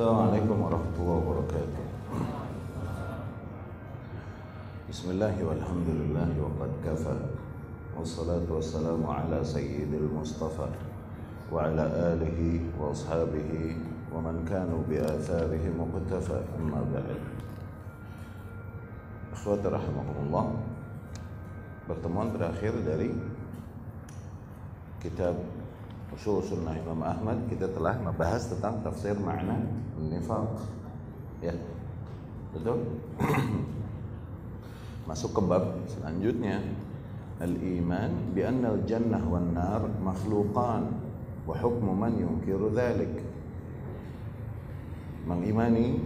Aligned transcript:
السلام 0.00 0.32
عليكم 0.32 0.56
ورحمة 0.64 0.96
الله 0.96 1.12
وبركاته. 1.12 1.84
بسم 4.88 5.06
الله 5.12 5.36
والحمد 5.44 5.88
لله 5.92 6.30
وقد 6.40 6.72
كفى 6.80 7.16
والصلاة 8.00 8.48
والسلام 8.48 9.04
على 9.04 9.44
سيد 9.44 9.92
المصطفى 9.92 10.68
وعلى 11.52 11.84
آله 12.16 12.40
وأصحابه 12.80 13.76
ومن 14.08 14.48
كانوا 14.48 14.80
بآثاره 14.88 15.64
مقتفى 15.68 16.38
أما 16.56 16.80
بعد. 16.80 17.20
Ikhwati 19.36 19.68
rahimahullah 19.68 20.46
Pertemuan 21.84 22.32
terakhir 22.32 22.72
dari 22.88 23.12
Kitab 25.04 25.59
Usul 26.10 26.42
Sunnah 26.42 26.74
Imam 26.74 27.00
Ahmad 27.06 27.46
Kita 27.46 27.70
telah 27.70 27.94
membahas 28.02 28.50
tentang 28.50 28.82
tafsir 28.82 29.14
makna 29.18 29.62
Nifaq. 30.00 30.58
Ya 31.44 31.54
Betul? 32.50 32.82
Masuk 35.08 35.38
ke 35.38 35.42
bab 35.42 35.86
selanjutnya. 35.86 36.58
Al-iman 37.40 38.36
bi 38.36 38.44
anna 38.44 38.76
al-jannah 38.76 39.22
wan 39.24 39.56
nar 39.56 39.86
makhluqan 40.02 40.92
wa 41.48 41.54
hukmu 41.56 41.94
man 41.94 42.18
yunkiru 42.18 42.74
dhalik. 42.74 43.22
Mengimani 45.24 45.96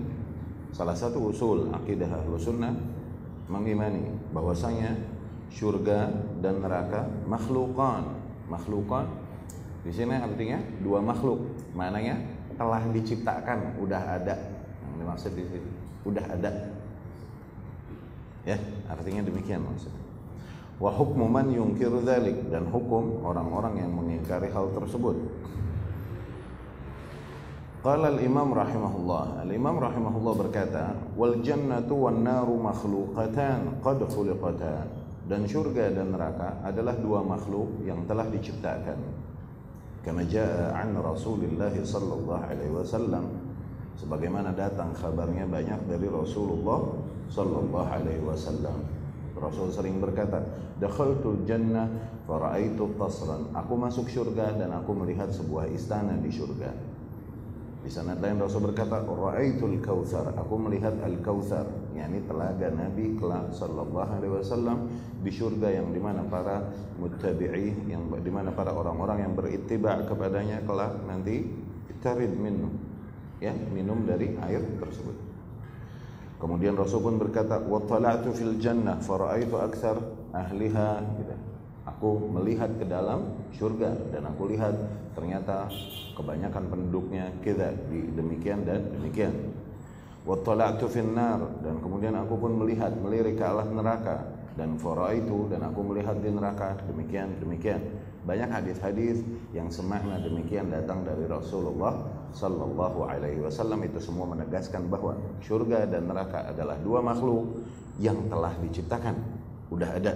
salah 0.70 0.94
satu 0.94 1.32
usul 1.32 1.72
akidah 1.74 2.10
ahlu 2.22 2.38
sunnah 2.38 2.74
mengimani 3.46 4.10
bahwasanya 4.34 4.94
surga 5.52 6.10
dan 6.42 6.58
neraka 6.64 7.06
makhlukan 7.28 8.10
makhlukan 8.50 9.06
di 9.84 9.92
sini 9.92 10.16
artinya 10.16 10.58
dua 10.80 11.04
makhluk 11.04 11.44
maknanya 11.76 12.16
telah 12.56 12.80
diciptakan 12.88 13.76
udah 13.78 14.02
ada 14.16 14.34
yang 14.80 14.94
dimaksud 15.04 15.36
di 15.36 15.44
sini 15.44 15.70
udah 16.08 16.24
ada 16.24 16.50
ya 18.48 18.56
artinya 18.88 19.20
demikian 19.20 19.60
maksudnya 19.60 20.00
wa 20.80 20.90
hukmu 20.90 21.28
man 21.28 21.52
yungkiru 21.52 22.00
dzalik 22.00 22.48
dan 22.48 22.64
hukum 22.72 23.20
orang-orang 23.22 23.84
yang 23.84 23.92
mengingkari 23.92 24.48
hal 24.48 24.72
tersebut 24.72 25.20
Qala 27.84 28.08
al-Imam 28.16 28.48
rahimahullah. 28.56 29.44
Al-Imam 29.44 29.76
rahimahullah 29.76 30.34
berkata, 30.40 30.96
"Wal 31.20 31.44
jannatu 31.44 32.08
wan 32.08 32.24
naru 32.24 32.56
makhluqatan 32.56 33.84
qad 33.84 34.00
khuliqata." 34.08 34.88
Dan 35.28 35.44
surga 35.44 35.92
dan 35.92 36.16
neraka 36.16 36.64
adalah 36.64 36.96
dua 36.96 37.20
makhluk 37.20 37.84
yang 37.84 38.00
telah 38.08 38.24
diciptakan. 38.32 39.23
Kama 40.04 40.20
jaa 40.28 40.76
an 40.76 40.92
Rasulullah 41.00 41.72
sallallahu 41.72 42.44
alaihi 42.44 42.76
wasallam 42.76 43.24
sebagaimana 43.96 44.52
datang 44.52 44.92
kabarnya 44.92 45.48
banyak 45.48 45.88
dari 45.88 46.12
Rasulullah 46.12 46.92
sallallahu 47.32 47.88
alaihi 47.88 48.20
wasallam. 48.20 48.84
Rasul 49.34 49.72
sering 49.72 49.98
berkata, 50.04 50.44
"Dakhaltul 50.76 51.48
jannah 51.48 51.88
fara'aitu 52.28 52.84
qasran." 53.00 53.48
Aku 53.56 53.80
masuk 53.80 54.06
surga 54.12 54.54
dan 54.60 54.76
aku 54.76 54.92
melihat 54.92 55.32
sebuah 55.32 55.72
istana 55.72 56.20
di 56.20 56.28
surga. 56.28 56.70
Di 57.80 57.88
sana 57.88 58.12
lain 58.16 58.40
Rasul 58.40 58.64
berkata, 58.64 59.02
"Ra'aitul 59.04 59.80
kautsar." 59.80 60.36
Aku 60.36 60.60
melihat 60.60 60.94
al-kautsar, 61.00 61.64
yakni 61.94 62.26
telaga 62.26 62.68
Nabi 62.74 63.14
kelak 63.16 63.54
sallallahu 63.54 64.10
alaihi 64.18 64.34
wasallam 64.34 64.90
di 65.22 65.30
surga 65.30 65.70
yang 65.70 65.94
di 65.94 66.00
mana 66.02 66.26
para 66.26 66.68
muttabi'i 66.98 67.88
yang 67.88 68.10
di 68.10 68.30
mana 68.34 68.50
para 68.50 68.74
orang-orang 68.74 69.24
yang 69.24 69.32
berittiba 69.32 70.02
kepadanya 70.04 70.60
kelak 70.66 70.92
nanti 71.06 71.64
tarid 72.04 72.36
minum. 72.36 72.76
Ya, 73.40 73.56
minum 73.72 74.04
dari 74.04 74.36
air 74.44 74.60
tersebut. 74.76 75.16
Kemudian 76.36 76.76
Rasul 76.76 77.00
pun 77.00 77.16
berkata, 77.16 77.56
"Wa 77.64 77.80
tala'tu 77.88 78.36
fil 78.36 78.60
jannah 78.60 79.00
fara'aitu 79.00 79.56
aktsar 79.56 79.96
ahliha." 80.36 81.00
Gitu. 81.16 81.34
Aku 81.88 82.28
melihat 82.36 82.68
ke 82.76 82.84
dalam 82.84 83.48
surga 83.56 84.12
dan 84.12 84.28
aku 84.28 84.52
lihat 84.52 84.76
ternyata 85.16 85.68
kebanyakan 86.16 86.68
penduduknya 86.68 87.32
kita 87.40 87.72
demikian 87.88 88.64
dan 88.68 88.92
demikian. 88.92 89.32
Wa 90.24 90.36
tala'tu 90.40 90.88
finnar. 90.88 91.40
Dan 91.60 91.84
kemudian 91.84 92.16
aku 92.16 92.40
pun 92.40 92.56
melihat 92.56 92.92
melirik 92.96 93.36
ke 93.36 93.44
arah 93.44 93.68
neraka. 93.68 94.24
Dan 94.54 94.78
itu 94.78 95.38
dan 95.50 95.60
aku 95.66 95.80
melihat 95.84 96.16
di 96.18 96.30
neraka. 96.32 96.80
Demikian 96.88 97.36
demikian. 97.38 97.80
Banyak 98.24 98.48
hadis-hadis 98.48 99.20
yang 99.52 99.68
semakna 99.68 100.16
demikian 100.16 100.72
datang 100.72 101.04
dari 101.04 101.28
Rasulullah 101.28 102.00
sallallahu 102.32 103.04
alaihi 103.04 103.44
wasallam. 103.44 103.84
Itu 103.84 104.00
semua 104.00 104.24
menegaskan 104.32 104.88
bahwa 104.88 105.18
surga 105.44 105.84
dan 105.90 106.08
neraka 106.08 106.48
adalah 106.48 106.80
dua 106.80 107.04
makhluk 107.04 107.66
yang 108.00 108.16
telah 108.32 108.54
diciptakan. 108.64 109.14
Udah 109.68 109.90
ada. 109.92 110.14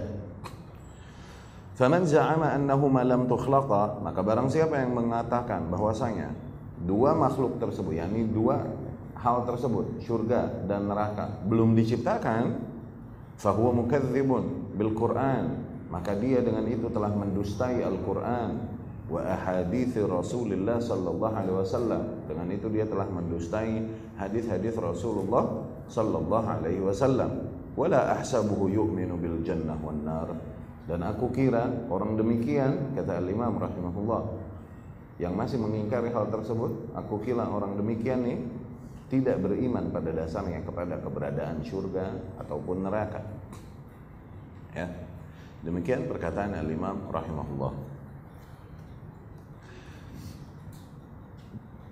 Faman 1.79 2.03
za'ama 2.03 2.51
annahuma 2.51 3.07
lam 3.07 3.23
tukhlaqa, 3.31 4.03
maka 4.03 4.19
barang 4.19 4.51
siapa 4.51 4.83
yang 4.83 4.91
mengatakan 4.91 5.71
bahwasanya 5.71 6.27
dua 6.83 7.15
makhluk 7.15 7.55
tersebut, 7.55 8.03
yakni 8.03 8.27
dua 8.27 8.59
hal 9.19 9.43
tersebut, 9.43 9.99
surga 10.03 10.65
dan 10.65 10.87
neraka 10.87 11.43
belum 11.45 11.75
diciptakan, 11.75 12.55
fahuwa 13.35 13.83
mukadzibun 13.83 14.75
bil 14.75 14.95
Qur'an, 14.95 15.59
maka 15.91 16.15
dia 16.15 16.39
dengan 16.39 16.63
itu 16.67 16.87
telah 16.89 17.11
mendustai 17.11 17.83
Al-Qur'an 17.83 18.79
wa 19.09 19.21
ahadits 19.25 19.97
Rasulullah 19.99 20.79
sallallahu 20.79 21.35
alaihi 21.35 21.57
wasallam. 21.59 22.01
Dengan 22.29 22.47
itu 22.53 22.67
dia 22.71 22.85
telah 22.85 23.09
mendustai 23.09 23.83
hadis-hadis 24.15 24.77
Rasulullah 24.77 25.65
sallallahu 25.91 26.47
alaihi 26.47 26.81
wasallam. 26.81 27.49
Wala 27.75 28.17
ahsabuhu 28.19 28.71
yu'minu 28.71 29.15
bil 29.15 29.39
jannah 29.43 29.77
wan 29.79 30.03
nar 30.03 30.29
dan 30.89 31.05
aku 31.05 31.29
kira 31.29 31.69
orang 31.93 32.17
demikian 32.17 32.97
kata 32.97 33.21
Al-Imam 33.21 33.61
rahimahullah 33.61 34.25
yang 35.21 35.37
masih 35.37 35.61
mengingkari 35.61 36.09
hal 36.09 36.33
tersebut, 36.33 36.95
aku 36.97 37.21
kira 37.21 37.45
orang 37.45 37.77
demikian 37.77 38.25
nih 38.25 38.41
tidak 39.09 39.41
beriman 39.41 39.89
pada 39.89 40.13
dasarnya 40.13 40.61
kepada 40.61 41.01
keberadaan 41.01 41.65
surga 41.65 42.13
ataupun 42.45 42.85
neraka. 42.85 43.25
Ya. 44.77 44.85
Demikian 45.65 46.07
perkataan 46.07 46.55
Al-Imam 46.55 47.09
rahimahullah. 47.11 47.73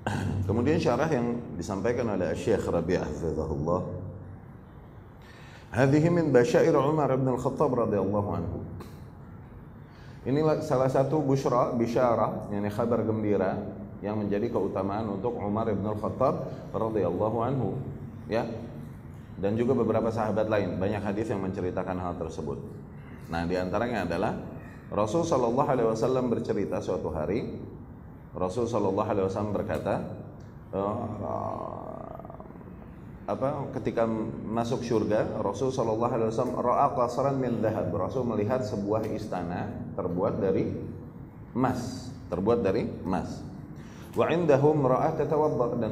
Kemudian 0.47 0.79
syarah 0.79 1.09
yang 1.11 1.35
disampaikan 1.59 2.07
oleh 2.16 2.31
Syekh 2.38 2.63
Rabi' 2.63 2.95
Hafizahullah. 2.95 3.81
Hadhihi 5.75 6.07
min 6.07 6.31
basyair 6.31 6.72
Umar 6.72 7.11
bin 7.17 7.28
Al-Khattab 7.28 7.75
radhiyallahu 7.75 8.29
anhu. 8.31 8.63
Ini 10.23 10.39
salah 10.63 10.88
satu 10.88 11.19
busyra, 11.19 11.75
bisyarah, 11.75 12.51
yakni 12.51 12.72
kabar 12.72 13.03
gembira 13.03 13.55
yang 14.02 14.22
menjadi 14.22 14.50
keutamaan 14.53 15.09
untuk 15.09 15.34
Umar 15.38 15.69
bin 15.69 15.85
Al-Khattab 15.85 16.35
radhiyallahu 16.74 17.38
anhu, 17.41 17.78
ya. 18.30 18.46
Dan 19.38 19.53
juga 19.53 19.78
beberapa 19.78 20.09
sahabat 20.09 20.50
lain, 20.50 20.81
banyak 20.81 21.02
hadis 21.02 21.30
yang 21.30 21.46
menceritakan 21.46 21.97
hal 22.02 22.18
tersebut. 22.18 22.58
Nah, 23.30 23.46
di 23.46 23.53
antaranya 23.53 24.09
adalah 24.09 24.34
Rasul 24.90 25.22
sallallahu 25.22 25.69
alaihi 25.69 25.90
wasallam 25.94 26.31
bercerita 26.31 26.80
suatu 26.81 27.12
hari 27.13 27.44
Rasul 28.34 28.66
sallallahu 28.66 29.09
alaihi 29.09 29.25
wasallam 29.30 29.53
berkata, 29.53 29.94
oh, 30.74 31.88
apa 33.28 33.68
ketika 33.75 34.08
masuk 34.47 34.88
surga 34.88 35.44
Rasul 35.44 35.76
Shallallahu 35.76 36.16
Alaihi 36.16 36.32
Wasallam 36.32 36.64
ra'a 36.64 36.88
qasran 36.96 37.35
min 37.35 37.59
dhahab 37.59 37.91
Rasul 37.91 38.23
melihat 38.23 38.64
sebuah 38.64 39.03
istana 39.11 39.67
terbuat 39.99 40.40
dari 40.40 40.72
emas 41.52 42.08
terbuat 42.32 42.64
dari 42.64 42.88
emas 43.03 43.44
wa 44.17 44.25
indahum 44.34 44.81
ra'at 44.81 45.22
tatawadda 45.22 45.78
dan 45.78 45.91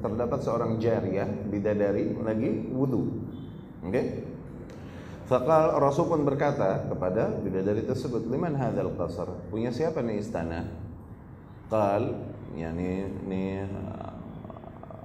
terdapat, 0.00 0.40
seorang 0.40 0.80
jariyah 0.80 1.28
bidadari 1.52 2.16
lagi 2.16 2.50
wudu 2.72 3.04
oke 3.84 3.92
okay? 3.92 4.04
Rasul 5.78 6.10
pun 6.10 6.26
berkata 6.26 6.90
kepada 6.90 7.30
bidadari 7.38 7.86
tersebut 7.86 8.26
liman 8.26 8.58
hadzal 8.58 8.90
qasr 8.98 9.30
punya 9.52 9.70
siapa 9.70 10.02
nih 10.02 10.18
istana 10.18 10.66
qal 11.70 12.18
yani 12.58 13.06
ini 13.30 13.62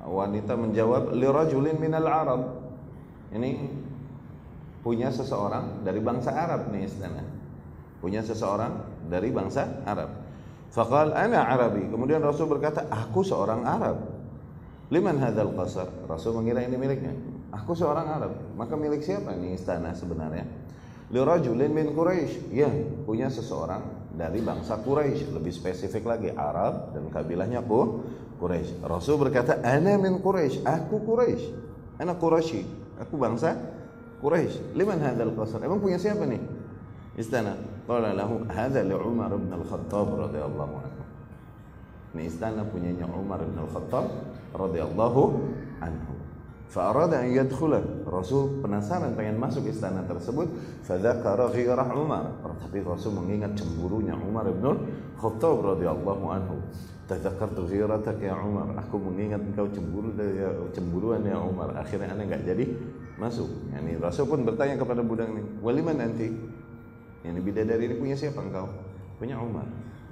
wanita 0.06 0.54
menjawab 0.54 1.12
lirajulin 1.18 1.78
minal 1.81 2.08
Arab. 2.08 2.42
Ini 3.34 3.68
punya 4.86 5.10
seseorang 5.10 5.81
dari 5.81 6.00
bangsa 6.00 6.31
Arab 6.31 6.69
nih 6.69 6.86
istana. 6.86 7.25
Punya 8.00 8.22
seseorang 8.22 8.86
dari 9.10 9.34
bangsa 9.34 9.81
Arab. 9.84 10.25
Faqal 10.75 11.16
ana 11.16 11.48
Arabi. 11.48 11.88
Kemudian 11.88 12.19
Rasul 12.19 12.51
berkata, 12.51 12.92
"Aku 12.92 13.24
seorang 13.24 13.63
Arab." 13.63 14.12
Liman 14.92 15.18
hadzal 15.24 15.56
qasar? 15.56 15.88
Rasul 16.04 16.36
mengira 16.36 16.60
ini 16.62 16.75
miliknya. 16.75 17.16
Aku 17.56 17.72
seorang 17.74 18.12
Arab. 18.12 18.36
Maka 18.60 18.75
milik 18.75 19.00
siapa 19.00 19.31
nih 19.33 19.56
istana 19.56 19.95
sebenarnya? 19.95 20.44
Lirajulin 21.16 21.72
min 21.72 21.95
Quraisy. 21.95 22.51
Ya, 22.51 22.68
punya 23.07 23.31
seseorang 23.31 24.12
dari 24.19 24.44
bangsa 24.44 24.75
Quraisy, 24.83 25.31
lebih 25.31 25.56
spesifik 25.56 26.04
lagi 26.04 26.30
Arab 26.36 26.92
dan 26.92 27.07
kabilahnya 27.07 27.63
Quraisy. 28.36 28.83
Rasul 28.83 29.16
berkata, 29.16 29.63
"Ana 29.63 29.95
min 29.95 30.19
Quraisy." 30.19 30.68
Aku 30.68 31.01
Quraisy. 31.07 31.56
Ana 32.04 32.19
Quraisy. 32.19 32.68
Aku 33.00 33.16
bangsa 33.16 33.56
Quraisy. 34.19 34.75
Liman 34.75 35.00
hadzal 35.00 35.31
qasr? 35.39 35.63
Emang 35.63 35.80
punya 35.80 35.95
siapa 35.95 36.27
nih? 36.27 36.44
Istana. 37.16 37.75
Qala 37.86 38.18
lahu, 38.18 38.42
"Hadza 38.50 38.82
li 38.82 38.94
Umar 38.98 39.30
bin 39.38 39.54
Al-Khattab 39.54 40.08
radhiyallahu 40.18 40.76
anhu." 40.82 41.04
Ini 42.18 42.32
istana 42.32 42.66
punyanya 42.66 43.06
Umar 43.12 43.46
bin 43.46 43.54
Al-Khattab 43.62 44.10
radhiyallahu 44.58 45.22
anhu. 45.86 46.14
Fa'arada 46.66 47.22
an 47.22 47.30
yadkhula. 47.30 47.80
Rasul 48.10 48.60
penasaran 48.60 49.14
pengen 49.14 49.38
masuk 49.38 49.70
istana 49.70 50.02
tersebut. 50.10 50.50
Fadzakara 50.82 51.54
ghirah 51.54 51.94
Umar. 51.94 52.36
Tapi 52.42 52.82
Rasul 52.82 53.16
mengingat 53.16 53.54
cemburunya 53.54 54.18
Umar 54.18 54.50
bin 54.50 54.66
Khattab 55.16 55.62
radhiyallahu 55.62 56.26
anhu. 56.26 56.58
Tadzakartu 57.06 57.70
ghiratak 57.70 58.18
ya 58.18 58.34
Umar. 58.34 58.74
Aku 58.82 58.98
mengingat 58.98 59.46
engkau 59.46 59.70
cemburu 59.70 60.10
dari 60.18 60.42
cemburuan 60.74 61.22
ya 61.22 61.38
Umar. 61.38 61.78
Akhirnya 61.78 62.10
anda 62.10 62.26
nggak 62.26 62.44
jadi 62.50 62.66
masuk. 63.22 63.46
Yani 63.78 64.02
Rasul 64.02 64.26
pun 64.26 64.42
bertanya 64.42 64.74
kepada 64.74 65.06
budak 65.06 65.30
ini, 65.30 65.46
"Waliman 65.62 66.02
nanti?" 66.02 66.34
Yani 67.25 67.42
bidadari 67.42 67.89
ini 67.89 67.95
punya 67.98 68.16
siapa? 68.16 68.39
Engkau? 68.45 68.69
Punya 69.18 69.42
Umar. 69.42 69.66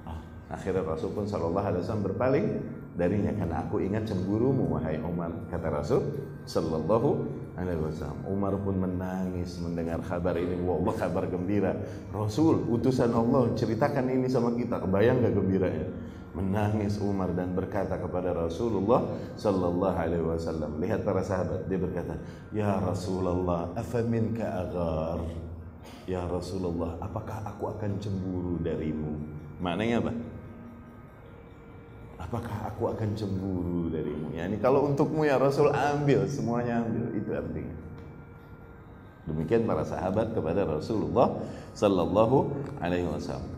Ah, 0.04 0.18
akhirnya 0.50 0.82
Rasul 0.82 1.14
pun 1.14 1.30
sallallahu 1.30 1.62
alaihi 1.62 1.82
wasallam 1.86 2.06
berpaling 2.10 2.46
darinya 2.94 3.34
karena 3.34 3.66
aku 3.66 3.82
ingat 3.82 4.06
cemburumu 4.06 4.78
wahai 4.78 5.02
Umar 5.02 5.34
kata 5.50 5.70
Rasul 5.70 6.02
sallallahu 6.50 7.26
alaihi 7.54 7.82
wasallam. 7.82 8.20
Umar 8.26 8.54
pun 8.62 8.82
menangis 8.82 9.62
mendengar 9.62 10.02
kabar 10.02 10.34
ini. 10.38 10.58
Wallah 10.66 10.96
kabar 10.98 11.30
gembira. 11.30 11.78
Rasul 12.10 12.66
utusan 12.70 13.14
Allah 13.14 13.54
ceritakan 13.54 14.10
ini 14.10 14.26
sama 14.26 14.54
kita. 14.58 14.82
Kebayang 14.82 15.22
gak 15.22 15.34
gembiranya? 15.38 15.88
Menangis 16.34 16.98
Umar 16.98 17.30
dan 17.38 17.54
berkata 17.54 17.94
kepada 18.02 18.34
Rasulullah 18.34 19.06
sallallahu 19.38 19.98
alaihi 20.02 20.26
wasallam. 20.26 20.82
Lihat 20.82 21.06
para 21.06 21.22
sahabat 21.22 21.70
dia 21.70 21.78
berkata 21.78 22.18
ya 22.50 22.82
Rasulullah 22.82 23.70
afa 23.78 24.02
minka 24.02 24.42
agar 24.42 25.22
ya 26.10 26.28
Rasulullah 26.28 27.00
apakah 27.00 27.44
aku 27.48 27.72
akan 27.72 28.00
cemburu 28.00 28.60
darimu 28.60 29.16
maknanya 29.64 30.04
apa 30.04 30.12
apakah 32.34 32.58
aku 32.72 32.84
akan 32.90 33.10
cemburu 33.14 33.92
darimu? 33.92 34.34
Ya, 34.34 34.48
ini 34.48 34.58
kalau 34.58 34.88
untukmu 34.90 35.28
ya 35.28 35.38
Rasul 35.38 35.70
ambil 35.70 36.26
semuanya 36.26 36.82
ambil 36.82 37.14
itu 37.14 37.30
artinya. 37.30 37.76
Demikian 39.30 39.64
para 39.64 39.88
sahabat 39.88 40.36
kepada 40.36 40.68
Rasulullah 40.68 41.32
Sallallahu 41.78 42.52
Alaihi 42.82 43.08
Wasallam. 43.08 43.54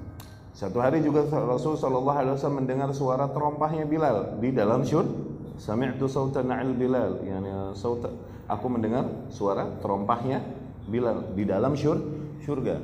Satu 0.52 0.84
hari 0.84 1.02
juga 1.02 1.26
Rasul 1.26 1.80
Sallallahu 1.80 2.20
Alaihi 2.20 2.36
Wasallam 2.38 2.68
mendengar 2.68 2.90
suara 2.92 3.32
terompahnya 3.32 3.88
Bilal 3.88 4.44
di 4.44 4.52
dalam 4.52 4.84
syur. 4.84 5.08
Sami'tu 5.56 6.12
sautan 6.12 6.52
al 6.52 6.76
Bilal, 6.76 7.24
yani 7.24 7.72
sauta. 7.80 8.12
Aku 8.52 8.68
mendengar 8.68 9.08
suara 9.32 9.72
terompahnya 9.80 10.44
Bilal 10.86 11.32
di 11.34 11.48
dalam 11.48 11.74
syur 11.80 11.98
surga. 12.44 12.76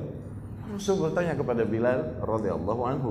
Rasul 0.72 1.04
bertanya 1.04 1.36
kepada 1.36 1.68
Bilal 1.68 2.22
radhiyallahu 2.24 2.82
anhu, 2.88 3.10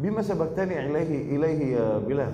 Bima 0.00 0.24
sabaktani 0.24 0.78
ilaihi 0.78 1.36
ilaihi 1.36 1.66
ya 1.76 2.00
Bilal. 2.00 2.32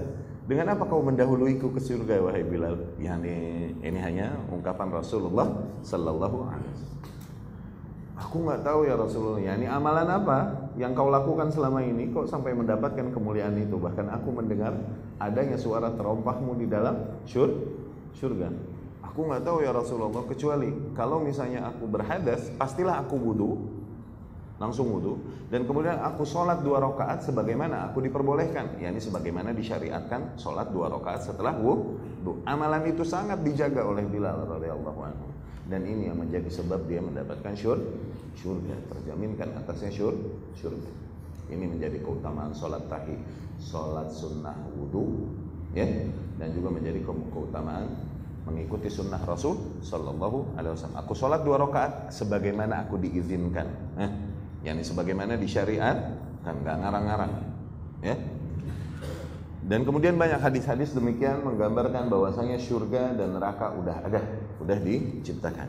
Dengan 0.49 0.73
apa 0.73 0.89
kau 0.89 1.05
mendahuluiku 1.05 1.77
ke 1.77 1.81
surga 1.83 2.25
wahai 2.25 2.41
Bilal? 2.41 2.81
Yani 2.97 3.69
ini 3.85 3.99
hanya 4.01 4.33
ungkapan 4.49 4.89
Rasulullah 4.89 5.45
sallallahu 5.85 6.49
alaihi 6.49 6.73
wasallam. 6.73 6.99
Aku 8.19 8.37
nggak 8.43 8.61
tahu 8.65 8.81
ya 8.89 8.95
Rasulullah. 8.97 9.43
Yani 9.45 9.69
amalan 9.69 10.09
apa 10.09 10.39
yang 10.81 10.97
kau 10.97 11.13
lakukan 11.13 11.53
selama 11.53 11.85
ini 11.85 12.09
kok 12.11 12.27
sampai 12.27 12.57
mendapatkan 12.57 13.13
kemuliaan 13.13 13.61
itu? 13.61 13.77
Bahkan 13.77 14.09
aku 14.09 14.33
mendengar 14.33 14.73
adanya 15.21 15.61
suara 15.61 15.93
terompahmu 15.93 16.57
di 16.59 16.67
dalam 16.67 16.97
syur 17.29 17.53
surga. 18.17 18.78
Aku 19.09 19.25
nggak 19.25 19.43
tahu 19.43 19.65
ya 19.65 19.73
Rasulullah 19.73 20.25
kecuali 20.29 20.69
kalau 20.93 21.19
misalnya 21.25 21.65
aku 21.65 21.89
berhadas, 21.89 22.53
pastilah 22.61 23.01
aku 23.01 23.17
wudhu 23.17 23.53
langsung 24.59 24.91
wudhu 24.91 25.23
dan 25.55 25.63
kemudian 25.71 26.03
aku 26.03 26.27
sholat 26.27 26.67
dua 26.67 26.83
rakaat 26.83 27.23
sebagaimana 27.23 27.89
aku 27.89 28.03
diperbolehkan. 28.05 28.77
Yakni 28.83 28.99
sebagaimana 28.99 29.55
disyariatkan 29.55 30.35
sholat 30.37 30.75
dua 30.75 30.91
rakaat 30.93 31.25
setelah 31.25 31.55
wudhu 31.57 32.43
amalan 32.45 32.85
itu 32.91 33.07
sangat 33.07 33.41
dijaga 33.41 33.87
oleh 33.87 34.05
Bilal 34.05 34.45
radhiyallahu 34.45 35.01
anhu. 35.01 35.29
Dan 35.69 35.85
ini 35.85 36.09
yang 36.09 36.19
menjadi 36.19 36.49
sebab 36.49 36.89
dia 36.89 37.01
mendapatkan 37.01 37.53
syur 37.53 37.79
surga 38.41 38.77
terjaminkan 38.89 39.53
atasnya 39.63 39.93
syur 39.93 40.15
surga 40.57 40.91
ini 41.49 41.65
menjadi 41.65 42.01
keutamaan 42.05 42.53
sholat 42.53 42.85
tahi 42.93 43.17
sholat 43.61 44.13
sunnah 44.13 44.57
wudhu 44.77 45.33
ya. 45.73 45.87
Dan 46.39 46.55
juga 46.55 46.71
menjadi 46.71 47.03
keutamaan 47.03 47.91
mengikuti 48.49 48.89
sunnah 48.89 49.21
Rasul 49.23 49.85
Sallallahu 49.85 50.57
Alaihi 50.57 50.73
Wasallam. 50.73 50.99
Aku 51.05 51.13
sholat 51.13 51.45
dua 51.45 51.61
rakaat 51.61 52.09
sebagaimana 52.09 52.89
aku 52.89 52.97
diizinkan. 52.97 53.69
Eh, 54.01 54.11
yakni 54.67 54.83
sebagaimana 54.83 55.39
di 55.39 55.47
syariat 55.47 56.19
kan 56.43 56.55
nggak 56.65 56.77
ngarang-ngarang 56.83 57.33
ya 58.03 58.17
dan 59.69 59.85
kemudian 59.85 60.17
banyak 60.17 60.41
hadis-hadis 60.41 60.97
demikian 60.97 61.45
menggambarkan 61.45 62.09
bahwasanya 62.09 62.57
surga 62.57 63.15
dan 63.15 63.37
neraka 63.37 63.75
udah 63.77 63.97
ada 64.03 64.21
udah 64.59 64.79
diciptakan 64.81 65.69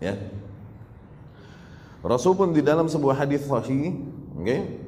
ya 0.00 0.14
Rasul 1.98 2.38
pun 2.38 2.54
di 2.54 2.62
dalam 2.62 2.86
sebuah 2.86 3.26
hadis 3.26 3.44
sahih 3.44 3.98
okay, 4.38 4.87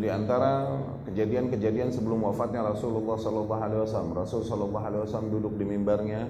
di 0.00 0.08
antara 0.08 0.80
kejadian-kejadian 1.04 1.92
sebelum 1.92 2.24
wafatnya 2.24 2.64
Rasulullah 2.64 3.20
Sallallahu 3.20 3.60
Alaihi 3.60 3.82
Wasallam 3.84 4.12
Rasul 4.16 4.40
Sallallahu 4.40 4.84
Alaihi 4.88 5.02
Wasallam 5.04 5.28
duduk 5.36 5.54
di 5.60 5.64
mimbarnya. 5.68 6.24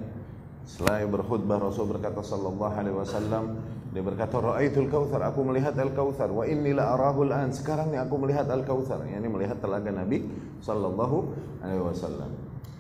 Setelah 0.65 1.05
berkhutbah 1.05 1.61
Rasul 1.61 1.93
berkata 1.93 2.25
sallallahu 2.25 2.73
alaihi 2.73 2.97
wasallam 2.97 3.61
dia 3.93 4.01
berkata 4.01 4.41
raaitul 4.41 4.89
kautsar 4.89 5.21
aku 5.21 5.45
melihat 5.45 5.77
al 5.77 5.93
kautsar 5.93 6.33
wa 6.33 6.49
inni 6.49 6.73
la 6.73 6.97
arahu 6.97 7.29
an. 7.29 7.53
Sekarang 7.53 7.93
ni 7.93 8.01
aku 8.01 8.17
melihat 8.17 8.49
al 8.49 8.65
kautsar 8.65 9.05
yakni 9.05 9.29
melihat 9.29 9.61
telaga 9.61 9.93
Nabi 9.93 10.25
sallallahu 10.65 11.37
alaihi 11.61 11.85
wasallam. 11.85 12.33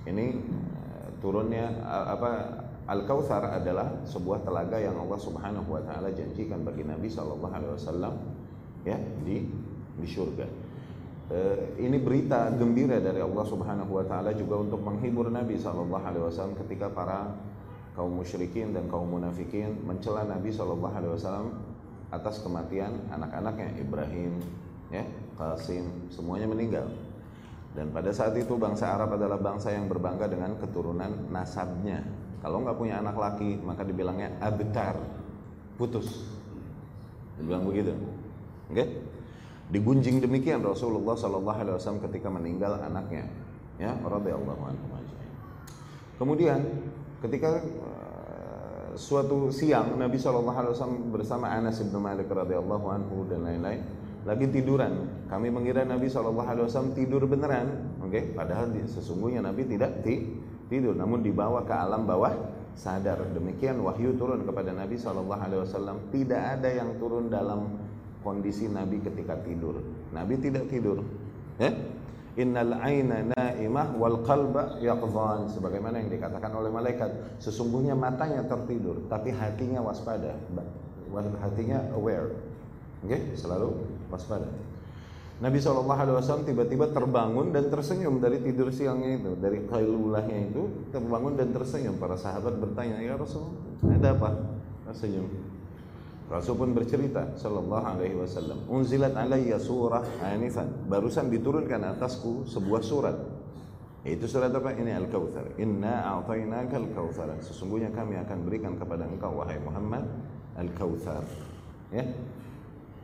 Ini 0.08 0.26
eh, 0.32 1.08
turunnya 1.20 1.76
apa 1.84 2.64
al 2.88 3.04
kautsar 3.04 3.53
adalah 3.53 4.00
sebuah 4.08 4.48
telaga 4.48 4.81
yang 4.81 4.96
Allah 5.05 5.20
Subhanahu 5.20 5.69
wa 5.69 5.84
taala 5.84 6.08
janjikan 6.08 6.64
bagi 6.64 6.88
Nabi 6.88 7.12
sallallahu 7.12 7.53
alaihi 7.53 7.72
wasallam 7.76 8.17
ya 8.88 8.96
di 9.29 9.44
di 9.98 10.08
surga 10.08 10.46
Uh, 11.24 11.81
ini 11.81 11.96
berita 12.05 12.53
gembira 12.53 13.01
dari 13.01 13.17
Allah 13.17 13.48
Subhanahu 13.48 13.96
wa 13.96 14.05
taala 14.05 14.36
juga 14.36 14.60
untuk 14.60 14.84
menghibur 14.84 15.32
Nabi 15.32 15.56
sallallahu 15.56 16.05
alaihi 16.05 16.20
wasallam 16.20 16.53
ketika 16.60 16.93
para 16.93 17.32
kaum 17.94 18.10
musyrikin 18.10 18.74
dan 18.74 18.91
kaum 18.91 19.06
munafikin 19.06 19.79
mencela 19.86 20.27
Nabi 20.27 20.51
Shallallahu 20.51 20.94
Alaihi 20.94 21.15
Wasallam 21.15 21.48
atas 22.10 22.43
kematian 22.43 23.10
anak-anaknya 23.10 23.74
Ibrahim, 23.79 24.43
ya, 24.91 25.03
Qasim, 25.39 26.10
semuanya 26.10 26.46
meninggal. 26.51 26.86
Dan 27.74 27.91
pada 27.91 28.15
saat 28.15 28.39
itu 28.39 28.55
bangsa 28.55 28.94
Arab 28.94 29.19
adalah 29.19 29.39
bangsa 29.39 29.74
yang 29.74 29.91
berbangga 29.91 30.31
dengan 30.31 30.55
keturunan 30.63 31.10
nasabnya. 31.31 32.06
Kalau 32.39 32.63
nggak 32.63 32.79
punya 32.79 33.03
anak 33.03 33.19
laki, 33.19 33.58
maka 33.63 33.82
dibilangnya 33.82 34.31
abtar, 34.39 34.94
putus. 35.74 36.22
Dibilang 37.34 37.67
begitu, 37.67 37.91
oke? 38.70 38.74
Okay? 38.79 38.86
Digunjing 39.74 40.22
demikian 40.22 40.62
Rasulullah 40.62 41.19
Shallallahu 41.19 41.58
Alaihi 41.58 41.74
Wasallam 41.74 41.98
ketika 42.06 42.31
meninggal 42.31 42.78
anaknya, 42.78 43.26
ya, 43.74 43.90
radhiyallahu 44.06 44.62
anhu. 44.62 44.86
Kemudian 46.14 46.62
ketika 47.19 47.58
uh, 47.58 48.94
suatu 48.94 49.50
siang 49.50 49.98
Nabi 49.98 50.14
Shallallahu 50.14 50.54
Alaihi 50.54 50.74
Wasallam 50.78 51.10
bersama 51.10 51.50
Anas 51.50 51.82
bin 51.82 51.90
Malik 51.98 52.31
radhiyallahu 52.31 52.86
anhu 52.86 53.26
dan 53.26 53.43
lain-lain 53.43 53.82
lagi 54.22 54.46
tiduran. 54.46 55.10
Kami 55.26 55.50
mengira 55.50 55.82
Nabi 55.82 56.06
Shallallahu 56.06 56.46
Alaihi 56.46 56.70
Wasallam 56.70 56.94
tidur 56.94 57.26
beneran, 57.26 57.98
oke? 57.98 58.14
Okay? 58.14 58.31
Padahal 58.31 58.70
sesungguhnya 58.86 59.43
Nabi 59.43 59.66
tidak 59.66 60.06
ti 60.06 60.38
tidur, 60.70 60.94
namun 60.94 61.26
dibawa 61.26 61.66
ke 61.66 61.74
alam 61.74 62.06
bawah 62.06 62.31
sadar. 62.78 63.20
Demikian 63.34 63.82
wahyu 63.82 64.14
turun 64.14 64.46
kepada 64.46 64.70
Nabi 64.70 64.94
Shallallahu 65.02 65.43
Alaihi 65.43 65.60
Wasallam. 65.66 65.96
Tidak 66.14 66.43
ada 66.62 66.70
yang 66.70 66.94
turun 67.02 67.26
dalam 67.26 67.83
kondisi 68.24 68.66
Nabi 68.66 69.04
ketika 69.04 69.36
tidur. 69.44 69.84
Nabi 70.16 70.40
tidak 70.40 70.72
tidur, 70.72 71.04
ya? 71.60 71.70
Innal 72.34 72.74
aina 72.82 73.31
naimah 73.31 73.94
wal 73.94 74.26
qalba 74.26 74.82
yaqdhan. 74.82 75.54
Sebagaimana 75.54 76.02
yang 76.02 76.10
dikatakan 76.10 76.50
oleh 76.50 76.66
malaikat 76.66 77.38
sesungguhnya 77.38 77.94
matanya 77.94 78.43
tertidur 78.50 79.06
tapi 79.06 79.31
hatinya 79.31 79.78
waspada. 79.78 80.34
Hatinya 81.14 81.78
aware. 81.94 82.34
Oke? 83.06 83.14
Okay? 83.14 83.20
selalu 83.38 83.78
waspada. 84.10 84.50
Nabi 85.38 85.58
SAW 85.58 86.46
tiba-tiba 86.46 86.90
terbangun 86.90 87.54
dan 87.54 87.70
tersenyum 87.70 88.22
dari 88.22 88.38
tidur 88.43 88.70
siangnya 88.70 89.19
itu 89.19 89.31
dari 89.38 89.66
kailulahnya 89.70 90.50
itu 90.50 90.90
terbangun 90.90 91.38
dan 91.38 91.54
tersenyum. 91.54 92.02
Para 92.02 92.19
sahabat 92.19 92.58
bertanya 92.58 92.98
ya 92.98 93.14
Rasul 93.14 93.46
ada 93.86 94.10
apa? 94.10 94.31
Tersenyum 94.90 95.54
Rasul 96.24 96.56
pun 96.56 96.72
bercerita 96.72 97.36
sallallahu 97.36 97.84
alaihi 97.84 98.16
wasallam, 98.16 98.64
"Unzilat 98.72 99.12
alayya 99.12 99.60
surah 99.60 100.24
anifan." 100.24 100.88
Barusan 100.88 101.28
diturunkan 101.28 101.96
atasku 101.96 102.48
sebuah 102.48 102.81
surat. 102.81 103.16
Itu 104.04 104.28
surat 104.28 104.52
apa? 104.52 104.72
Ini 104.76 105.00
Al-Kautsar. 105.00 105.56
Inna 105.56 106.04
a'tainaka 106.04 106.76
al-kautsar. 106.76 107.32
Sesungguhnya 107.40 107.88
kami 107.88 108.20
akan 108.20 108.38
berikan 108.44 108.76
kepada 108.76 109.08
engkau 109.08 109.40
wahai 109.40 109.56
Muhammad 109.60 110.04
Al-Kautsar. 110.60 111.24
Ya. 111.88 112.04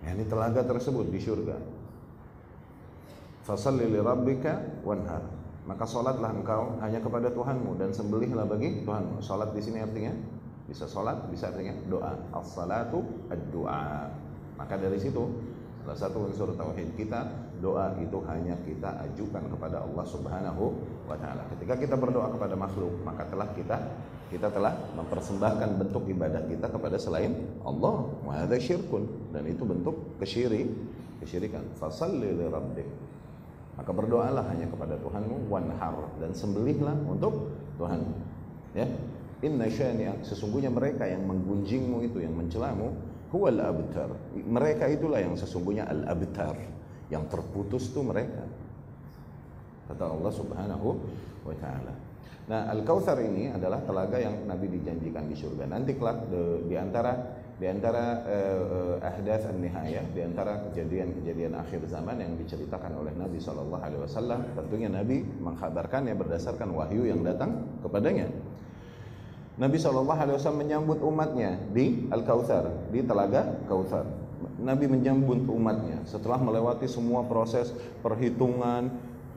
Ini 0.01 0.25
telaga 0.29 0.65
tersebut 0.65 1.09
di 1.09 1.21
surga. 1.21 1.57
Fasalli 3.45 3.89
li 3.89 4.01
rabbika 4.01 4.81
wanhar. 4.85 5.25
Maka 5.69 5.85
salatlah 5.85 6.33
engkau 6.37 6.81
hanya 6.81 7.01
kepada 7.05 7.29
Tuhanmu 7.33 7.77
dan 7.77 7.93
sembelihlah 7.93 8.49
bagi 8.49 8.85
Tuhanmu. 8.85 9.21
Salat 9.21 9.53
di 9.53 9.61
sini 9.61 9.81
artinya 9.81 10.13
bisa 10.71 10.87
sholat, 10.87 11.19
bisa 11.27 11.51
artinya 11.51 11.75
doa. 11.91 12.15
As-salatu 12.31 13.03
ad-doa. 13.27 14.07
Maka 14.55 14.79
dari 14.79 15.03
situ 15.03 15.27
salah 15.83 15.99
satu 15.99 16.31
unsur 16.31 16.55
tauhid 16.55 16.95
kita 16.95 17.27
doa 17.59 17.91
itu 17.99 18.23
hanya 18.31 18.55
kita 18.63 19.03
ajukan 19.11 19.51
kepada 19.51 19.83
Allah 19.83 20.07
Subhanahu 20.07 20.65
wa 21.11 21.19
taala. 21.19 21.43
Ketika 21.59 21.75
kita 21.75 21.99
berdoa 21.99 22.31
kepada 22.31 22.55
makhluk, 22.55 22.95
maka 23.03 23.27
telah 23.27 23.51
kita 23.59 23.77
kita 24.31 24.47
telah 24.55 24.79
mempersembahkan 24.95 25.83
bentuk 25.83 26.07
ibadah 26.07 26.47
kita 26.47 26.71
kepada 26.71 26.95
selain 27.03 27.35
Allah. 27.67 28.07
Wa 28.23 28.47
syirkun 28.55 29.35
dan 29.35 29.43
itu 29.51 29.67
bentuk 29.67 30.17
kesyiri, 30.23 30.71
kesyirikan. 31.19 31.67
Fasalli 31.75 32.31
li 32.31 32.47
rabbik. 32.47 32.89
Maka 33.75 33.91
berdoalah 33.97 34.45
hanya 34.55 34.69
kepada 34.69 34.95
Tuhanmu 35.01 35.49
wanhar 35.49 35.97
dan 36.21 36.37
sembelihlah 36.37 36.95
untuk 37.09 37.49
Tuhan. 37.81 38.05
Ya, 38.77 38.87
Inna 39.41 39.67
syani'ak 39.73 40.21
sesungguhnya 40.25 40.69
mereka 40.69 41.09
yang 41.09 41.25
menggunjingmu 41.25 42.05
itu 42.05 42.21
yang 42.21 42.37
mencelamu 42.37 42.93
huwal 43.33 43.57
abtar. 43.57 44.13
Mereka 44.37 44.85
itulah 44.93 45.23
yang 45.23 45.33
sesungguhnya 45.39 45.89
al 45.89 46.05
abtar. 46.05 46.57
Yang 47.09 47.25
terputus 47.33 47.89
itu 47.91 48.05
mereka. 48.05 48.45
Kata 49.91 50.05
Allah 50.07 50.33
Subhanahu 50.33 50.89
wa 51.43 51.55
taala. 51.59 51.95
Nah, 52.51 52.67
Al-Kautsar 52.67 53.19
ini 53.23 53.47
adalah 53.47 53.79
telaga 53.87 54.19
yang 54.19 54.43
Nabi 54.43 54.67
dijanjikan 54.75 55.31
di 55.31 55.39
surga. 55.39 55.71
Nanti 55.71 55.95
kelak 55.95 56.27
di 56.67 56.75
antara 56.75 57.15
di 57.61 57.69
antara 57.69 58.25
uh, 58.25 58.97
ahdath 59.05 59.53
an-nihayah, 59.53 60.03
di 60.17 60.25
antara 60.25 60.65
kejadian-kejadian 60.71 61.53
akhir 61.61 61.85
zaman 61.93 62.17
yang 62.19 62.33
diceritakan 62.41 62.97
oleh 63.05 63.13
Nabi 63.13 63.37
sallallahu 63.37 63.85
alaihi 63.85 64.01
wasallam, 64.01 64.41
tentunya 64.57 64.89
Nabi 64.89 65.21
mengkhabarkannya 65.21 66.17
berdasarkan 66.17 66.73
wahyu 66.73 67.05
yang 67.05 67.21
datang 67.21 67.69
kepadanya. 67.85 68.33
Nabi 69.61 69.77
SAW 69.77 70.57
menyambut 70.57 71.05
umatnya 71.05 71.61
di 71.69 72.09
Al-Kautsar, 72.09 72.89
di 72.89 73.05
Telaga 73.05 73.61
Kautsar. 73.69 74.09
Nabi 74.57 74.89
menyambut 74.89 75.45
umatnya 75.53 76.01
setelah 76.09 76.41
melewati 76.41 76.89
semua 76.89 77.29
proses 77.29 77.69
perhitungan, 78.01 78.89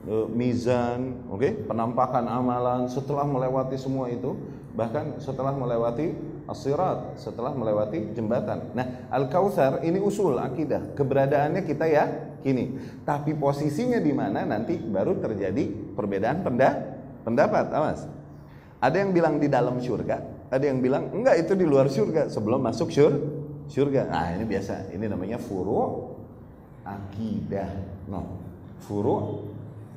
e, 0.08 0.16
mizan, 0.32 1.28
oke, 1.28 1.44
okay? 1.44 1.52
penampakan 1.68 2.24
amalan, 2.32 2.88
setelah 2.88 3.28
melewati 3.28 3.76
semua 3.76 4.08
itu, 4.08 4.40
bahkan 4.72 5.20
setelah 5.20 5.52
melewati 5.52 6.16
asirat, 6.48 7.20
setelah 7.20 7.52
melewati 7.52 8.16
jembatan. 8.16 8.72
Nah, 8.72 9.12
Al-Kautsar 9.12 9.84
ini 9.84 10.00
usul 10.00 10.40
akidah, 10.40 10.96
keberadaannya 10.96 11.68
kita 11.68 11.84
ya 11.92 12.08
kini. 12.40 12.80
Tapi 13.04 13.36
posisinya 13.36 14.00
di 14.00 14.16
mana 14.16 14.48
nanti 14.48 14.80
baru 14.80 15.20
terjadi 15.20 15.96
perbedaan 16.00 16.48
pendapat, 17.28 17.76
awas. 17.76 18.23
Ada 18.84 19.00
yang 19.00 19.16
bilang 19.16 19.40
di 19.40 19.48
dalam 19.48 19.80
surga, 19.80 20.50
ada 20.52 20.66
yang 20.68 20.84
bilang 20.84 21.16
enggak 21.16 21.48
itu 21.48 21.56
di 21.56 21.64
luar 21.64 21.88
surga 21.88 22.28
sebelum 22.28 22.60
masuk 22.60 22.92
syur 22.92 23.16
surga. 23.72 24.12
Nah, 24.12 24.36
ini 24.36 24.44
biasa. 24.44 24.92
Ini 24.92 25.06
namanya 25.08 25.40
furu 25.40 26.12
akidah. 26.84 27.72
No. 28.12 28.44
Furu 28.84 29.48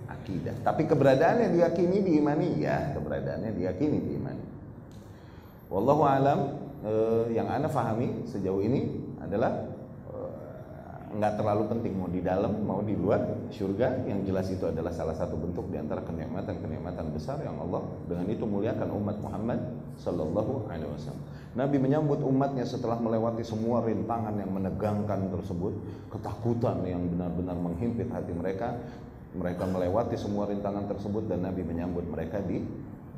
akidah. 0.07 0.55
Tapi 0.63 0.87
keberadaannya 0.87 1.51
diyakini 1.51 1.99
diimani 1.99 2.63
ya, 2.63 2.95
keberadaannya 2.95 3.51
diyakini 3.59 3.99
diimani. 3.99 4.45
Wallahu 5.67 6.03
alam 6.07 6.39
eh, 6.87 7.35
yang 7.35 7.51
ana 7.51 7.67
fahami 7.67 8.23
sejauh 8.31 8.63
ini 8.63 9.03
adalah 9.19 9.76
nggak 11.07 11.39
terlalu 11.39 11.71
penting 11.71 11.95
mau 11.95 12.11
di 12.11 12.19
dalam 12.19 12.67
mau 12.67 12.83
di 12.83 12.99
luar 12.99 13.47
surga 13.55 14.11
yang 14.11 14.27
jelas 14.27 14.51
itu 14.51 14.67
adalah 14.67 14.91
salah 14.91 15.15
satu 15.15 15.39
bentuk 15.39 15.71
di 15.71 15.79
antara 15.79 16.03
kenikmatan-kenikmatan 16.03 17.15
besar 17.15 17.39
yang 17.47 17.55
Allah 17.63 17.87
dengan 18.11 18.27
itu 18.27 18.43
muliakan 18.43 18.91
umat 18.91 19.17
Muhammad 19.23 19.61
sallallahu 20.03 20.67
alaihi 20.67 20.91
wasallam. 20.91 21.23
Nabi 21.57 21.81
menyambut 21.81 22.21
umatnya 22.21 22.69
setelah 22.69 23.01
melewati 23.01 23.41
semua 23.41 23.81
rintangan 23.81 24.37
yang 24.37 24.53
menegangkan 24.53 25.33
tersebut, 25.33 25.73
ketakutan 26.13 26.85
yang 26.85 27.01
benar-benar 27.09 27.57
menghimpit 27.57 28.13
hati 28.13 28.35
mereka. 28.37 28.77
Mereka 29.37 29.69
melewati 29.69 30.17
semua 30.17 30.49
rintangan 30.49 30.89
tersebut 30.89 31.29
dan 31.29 31.45
Nabi 31.45 31.65
menyambut 31.65 32.05
mereka 32.09 32.41
di 32.45 32.61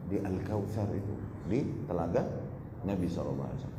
di 0.09 0.17
Al-Kautsar 0.23 0.89
itu, 0.95 1.15
di 1.51 1.63
telaga 1.91 2.27
Nabi 2.87 3.07
sallallahu 3.11 3.49
alaihi 3.49 3.61
wasallam. 3.61 3.79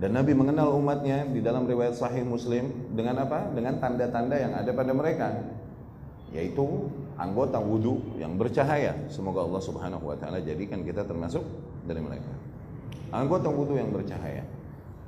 Dan 0.00 0.16
Nabi 0.18 0.32
mengenal 0.34 0.72
umatnya 0.74 1.28
di 1.28 1.44
dalam 1.44 1.68
riwayat 1.68 1.94
Sahih 1.94 2.24
Muslim 2.24 2.92
dengan 2.96 3.22
apa? 3.22 3.52
Dengan 3.52 3.78
tanda-tanda 3.78 4.34
yang 4.34 4.52
ada 4.56 4.70
pada 4.72 4.92
mereka, 4.96 5.28
yaitu 6.32 6.88
anggota 7.20 7.60
wudhu 7.60 8.16
yang 8.18 8.34
bercahaya. 8.40 8.96
Semoga 9.12 9.44
Allah 9.44 9.62
Subhanahu 9.62 10.04
Wa 10.10 10.16
Taala 10.18 10.40
jadikan 10.42 10.82
kita 10.82 11.04
termasuk 11.06 11.44
dari 11.86 12.00
mereka. 12.00 12.32
Anggota 13.12 13.52
wudhu 13.52 13.76
yang 13.76 13.92
bercahaya 13.92 14.42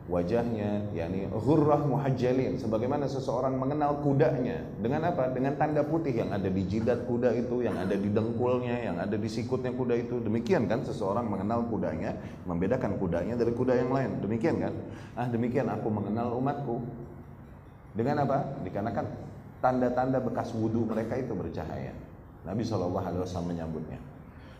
wajahnya 0.04 0.92
yakni 0.92 1.24
ghurrah 1.32 1.80
muhajjalin 1.80 2.60
sebagaimana 2.60 3.08
seseorang 3.08 3.56
mengenal 3.56 4.04
kudanya. 4.04 4.60
Dengan 4.76 5.08
apa? 5.08 5.32
Dengan 5.32 5.56
tanda 5.56 5.80
putih 5.80 6.12
yang 6.12 6.28
ada 6.28 6.48
di 6.48 6.62
jidat 6.68 7.08
kuda 7.08 7.32
itu 7.32 7.64
yang 7.64 7.76
ada 7.80 7.96
di 7.96 8.12
dengkulnya 8.12 8.84
yang 8.84 8.96
ada 9.00 9.16
di 9.16 9.28
sikutnya 9.28 9.72
kuda 9.72 9.96
itu. 9.96 10.20
Demikian 10.20 10.68
kan 10.68 10.84
seseorang 10.84 11.24
mengenal 11.24 11.64
kudanya 11.72 12.12
membedakan 12.44 13.00
kudanya 13.00 13.34
dari 13.40 13.56
kuda 13.56 13.80
yang 13.80 13.90
lain. 13.90 14.20
Demikian 14.20 14.60
kan? 14.60 14.72
Ah 15.16 15.26
demikian 15.28 15.72
aku 15.72 15.88
mengenal 15.88 16.36
umatku. 16.36 16.84
Dengan 17.96 18.28
apa? 18.28 18.60
Dikarenakan 18.60 19.06
tanda-tanda 19.64 20.20
bekas 20.20 20.52
wudhu 20.52 20.84
mereka 20.84 21.16
itu 21.16 21.32
bercahaya. 21.32 21.96
Nabi 22.44 22.60
saw 22.60 22.92
menyambutnya 23.40 24.13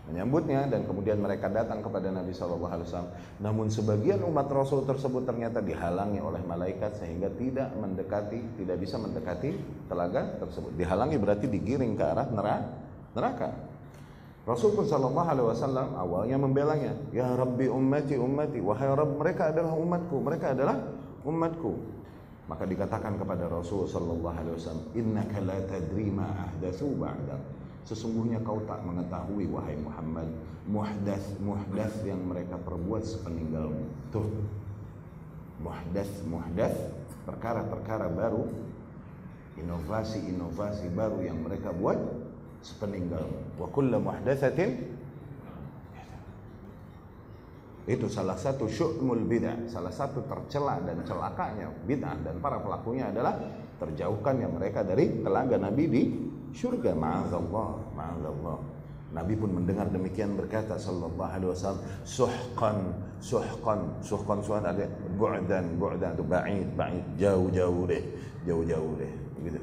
menyambutnya 0.04 0.68
dan 0.68 0.84
kemudian 0.84 1.16
mereka 1.16 1.48
datang 1.48 1.80
kepada 1.80 2.12
Nabi 2.12 2.36
Shallallahu 2.36 2.72
Alaihi 2.76 2.86
Wasallam. 2.92 3.12
Namun 3.40 3.66
sebagian 3.72 4.20
umat 4.28 4.52
Rasul 4.52 4.84
tersebut 4.84 5.24
ternyata 5.24 5.64
dihalangi 5.64 6.20
oleh 6.20 6.44
malaikat 6.44 7.00
sehingga 7.00 7.32
tidak 7.32 7.72
mendekati, 7.72 8.60
tidak 8.60 8.76
bisa 8.76 9.00
mendekati 9.00 9.56
telaga 9.88 10.36
tersebut. 10.44 10.76
Dihalangi 10.76 11.16
berarti 11.16 11.48
digiring 11.48 11.96
ke 11.96 12.04
arah 12.04 12.28
neraka. 13.16 13.48
Rasul 14.44 14.76
pun 14.76 14.84
Shallallahu 14.84 15.24
Alaihi 15.24 15.48
Wasallam 15.48 15.88
awalnya 15.96 16.36
membelanya, 16.36 16.92
ya 17.08 17.32
Rabbi 17.32 17.64
ummati 17.64 18.20
ummati, 18.20 18.60
wahai 18.60 18.92
Rabb 18.92 19.16
mereka 19.16 19.56
adalah 19.56 19.72
umatku, 19.72 20.16
mereka 20.20 20.52
adalah 20.52 20.76
umatku. 21.24 21.72
Maka 22.44 22.68
dikatakan 22.68 23.16
kepada 23.16 23.48
Rasul 23.48 23.88
Shallallahu 23.88 24.36
Alaihi 24.36 24.52
Wasallam, 24.60 24.84
Inna 25.00 25.24
la 25.48 25.58
tadri 25.64 26.12
ma 26.12 26.28
ahdatsu 26.28 26.92
ba'dak 26.92 27.63
Sesungguhnya 27.84 28.40
kau 28.40 28.64
tak 28.64 28.80
mengetahui 28.80 29.44
wahai 29.52 29.76
Muhammad 29.76 30.28
muhdas 30.64 31.20
muhdas 31.44 31.92
yang 32.08 32.20
mereka 32.24 32.56
perbuat 32.56 33.04
sepeninggalmu. 33.04 33.84
Tuh. 34.08 34.28
Muhdas 35.60 36.08
muhdas 36.24 36.72
perkara-perkara 37.28 38.08
baru 38.08 38.48
inovasi-inovasi 39.60 40.90
baru 40.96 41.22
yang 41.22 41.38
mereka 41.44 41.70
buat 41.76 42.00
sepeninggalmu. 42.64 43.60
Wa 43.60 43.68
kullu 43.68 44.00
muhdatsatin 44.00 44.96
itu 47.84 48.08
salah 48.08 48.40
satu 48.40 48.64
syu'mul 48.64 49.28
bid'ah, 49.28 49.68
salah 49.68 49.92
satu 49.92 50.24
tercela 50.24 50.80
dan 50.80 51.04
celakanya 51.04 51.68
bid'ah 51.84 52.16
dan 52.24 52.40
para 52.40 52.56
pelakunya 52.64 53.12
adalah 53.12 53.36
terjauhkannya 53.76 54.48
mereka 54.48 54.80
dari 54.80 55.20
telaga 55.20 55.60
Nabi 55.60 55.84
di 55.92 56.02
syurga 56.54 56.94
ma'azallah 56.94 57.74
ma'azallah. 57.98 58.58
Nabi 59.14 59.38
pun 59.38 59.50
mendengar 59.54 59.86
demikian 59.94 60.34
berkata 60.34 60.74
sallallahu 60.74 61.30
alaihi 61.30 61.50
wasallam 61.54 61.82
suhqan 62.02 62.78
suhqan 63.22 63.80
suhqan 64.02 64.38
suhan 64.42 64.64
ada 64.66 64.90
bu'dan 65.14 65.78
bu'dan 65.78 66.18
itu 66.18 66.24
ba'id 66.26 66.68
ba'id 66.74 67.04
jauh-jauh 67.14 67.86
deh 67.86 68.02
jauh-jauh 68.42 68.92
deh 68.98 69.12
gitu 69.46 69.62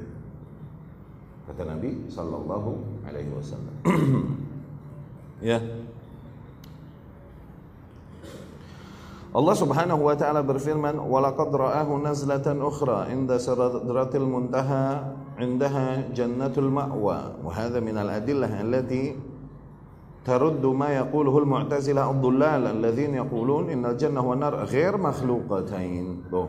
kata 1.44 1.62
Nabi 1.68 1.90
sallallahu 2.08 2.70
alaihi 3.04 3.30
wasallam. 3.32 3.76
Ya 5.42 5.58
Allah 9.32 9.56
Subhanahu 9.56 10.12
wa 10.12 10.12
taala 10.12 10.44
berfirman, 10.44 11.00
"Walaqad 11.08 11.48
ra'ahu 11.56 12.04
nazlatan 12.04 12.60
ukhra 12.60 13.08
'inda 13.08 13.40
sidratil 13.40 14.28
muntaha 14.28 15.08
'indaha 15.40 16.12
jannatul 16.12 16.68
ma'wa." 16.68 17.40
Wa 17.40 17.48
hadha 17.48 17.80
min 17.80 17.96
al-adillah 17.96 18.52
allati 18.60 19.16
taruddu 20.20 20.76
ma 20.76 20.92
yaquluhu 20.92 21.48
al-mu'tazilah 21.48 22.12
ad-dhullal 22.12 22.76
alladhina 22.76 23.24
yaqulun 23.24 23.72
innal 23.72 23.96
jannah 23.96 24.20
wan 24.20 24.44
nar 24.44 24.68
ghair 24.68 25.00
makhluqatain. 25.00 26.28
Tuh. 26.28 26.48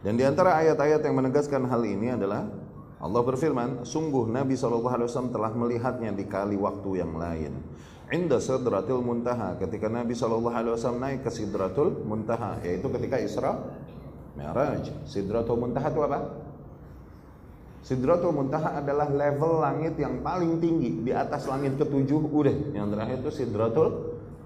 Dan 0.00 0.16
di 0.16 0.24
antara 0.24 0.56
ayat-ayat 0.64 1.04
yang 1.04 1.20
menegaskan 1.20 1.68
hal 1.68 1.84
ini 1.84 2.16
adalah 2.16 2.48
Allah 3.04 3.20
berfirman, 3.20 3.84
sungguh 3.84 4.32
Nabi 4.32 4.56
SAW 4.56 5.28
telah 5.28 5.52
melihatnya 5.52 6.08
di 6.16 6.24
kali 6.24 6.56
waktu 6.56 7.04
yang 7.04 7.20
lain. 7.20 7.52
Inda 8.12 8.36
sidratul 8.36 9.00
muntaha, 9.00 9.56
ketika 9.56 9.88
Nabi 9.88 10.12
SAW 10.12 10.44
naik 11.00 11.24
ke 11.24 11.30
sidratul 11.32 12.04
muntaha, 12.04 12.60
yaitu 12.60 12.92
ketika 12.92 13.16
Isra 13.16 13.64
Mi'raj. 14.36 14.92
Sidratul 15.08 15.56
muntaha 15.56 15.88
itu 15.88 16.00
apa? 16.04 16.18
Sidratul 17.84 18.32
muntaha 18.32 18.80
adalah 18.80 19.08
level 19.12 19.60
langit 19.60 20.00
yang 20.00 20.24
paling 20.24 20.56
tinggi 20.56 21.04
di 21.04 21.12
atas 21.12 21.44
langit 21.44 21.76
ketujuh 21.76 22.32
udah. 22.32 22.72
Yang 22.72 22.86
terakhir 22.96 23.16
itu 23.20 23.30
sidratul 23.30 23.88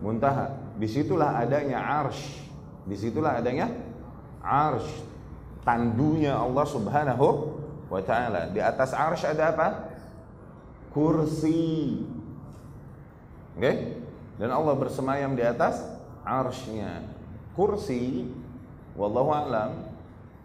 muntaha. 0.02 0.54
Di 0.74 0.86
situlah 0.90 1.38
adanya 1.38 1.78
arsh. 2.02 2.42
Di 2.82 2.98
situlah 2.98 3.38
adanya 3.38 3.70
arsh 4.42 4.90
tandunya 5.62 6.34
Allah 6.34 6.66
Subhanahu 6.66 7.26
wa 7.86 8.00
taala. 8.02 8.50
Di 8.50 8.58
atas 8.58 8.90
arsy 8.90 9.30
ada 9.30 9.54
apa? 9.54 9.68
Kursi. 10.90 12.00
Oke? 13.58 13.66
Okay? 13.66 13.76
Dan 14.38 14.54
Allah 14.54 14.78
bersemayam 14.78 15.34
di 15.34 15.42
atas 15.42 15.82
arsy-Nya. 16.22 17.02
Kursi 17.58 18.30
wallahu 18.94 19.34
alam 19.34 19.82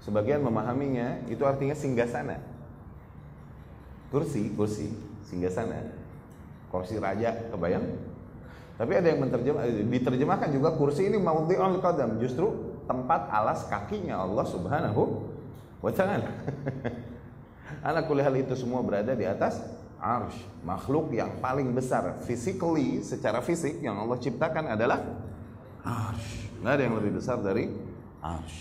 sebagian 0.01 0.41
memahaminya 0.41 1.21
itu 1.29 1.45
artinya 1.45 1.77
singgasana. 1.77 2.41
Kursi, 4.09 4.49
kursi, 4.57 4.89
singgasana. 5.29 5.93
Kursi 6.73 6.97
raja, 6.97 7.53
kebayang? 7.53 7.85
Tapi 8.81 8.91
ada 8.97 9.07
yang 9.13 9.29
menerjemah, 9.29 9.61
diterjemahkan 9.85 10.49
juga 10.49 10.73
kursi 10.73 11.05
ini 11.05 11.21
maudhi'ul 11.21 11.77
qadam, 11.77 12.17
justru 12.17 12.73
tempat 12.89 13.29
alas 13.29 13.69
kakinya 13.69 14.25
Allah 14.25 14.45
Subhanahu 14.49 15.29
wa 15.85 15.91
taala. 15.93 16.33
Anak 17.87 18.09
kuliah 18.09 18.33
itu 18.33 18.57
semua 18.57 18.81
berada 18.81 19.13
di 19.13 19.25
atas 19.29 19.61
arsh. 20.03 20.35
Makhluk 20.67 21.15
yang 21.15 21.39
paling 21.39 21.71
besar 21.71 22.19
physically 22.27 22.99
secara 22.99 23.39
fisik 23.39 23.79
yang 23.79 23.95
Allah 23.95 24.19
ciptakan 24.19 24.75
adalah 24.75 24.99
arsh. 25.87 26.51
Nggak 26.59 26.73
ada 26.75 26.83
yang 26.83 26.95
lebih 26.99 27.11
besar 27.15 27.39
dari 27.39 27.71
arsh. 28.19 28.59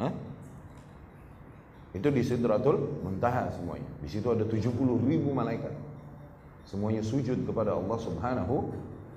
Hah? 0.00 0.12
Itu 1.94 2.10
di 2.10 2.26
Sidratul 2.26 3.04
Muntaha 3.04 3.52
semuanya. 3.54 3.86
Di 4.02 4.08
situ 4.10 4.26
ada 4.26 4.42
70 4.42 4.74
ribu 5.06 5.30
malaikat. 5.30 5.70
Semuanya 6.66 7.04
sujud 7.04 7.44
kepada 7.46 7.76
Allah 7.76 7.98
Subhanahu 8.00 8.72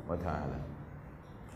wa 0.06 0.18
taala. 0.20 0.60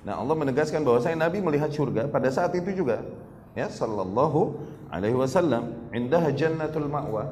Nah, 0.01 0.17
Allah 0.17 0.33
menegaskan 0.33 0.81
bahwa 0.81 0.97
saya 0.97 1.13
Nabi 1.13 1.45
melihat 1.45 1.69
surga 1.69 2.09
pada 2.09 2.33
saat 2.33 2.57
itu 2.57 2.73
juga. 2.73 3.05
Ya, 3.53 3.69
sallallahu 3.69 4.57
alaihi 4.89 5.13
wasallam, 5.13 5.77
indah 5.93 6.25
jannatul 6.33 6.89
ma'wa. 6.89 7.29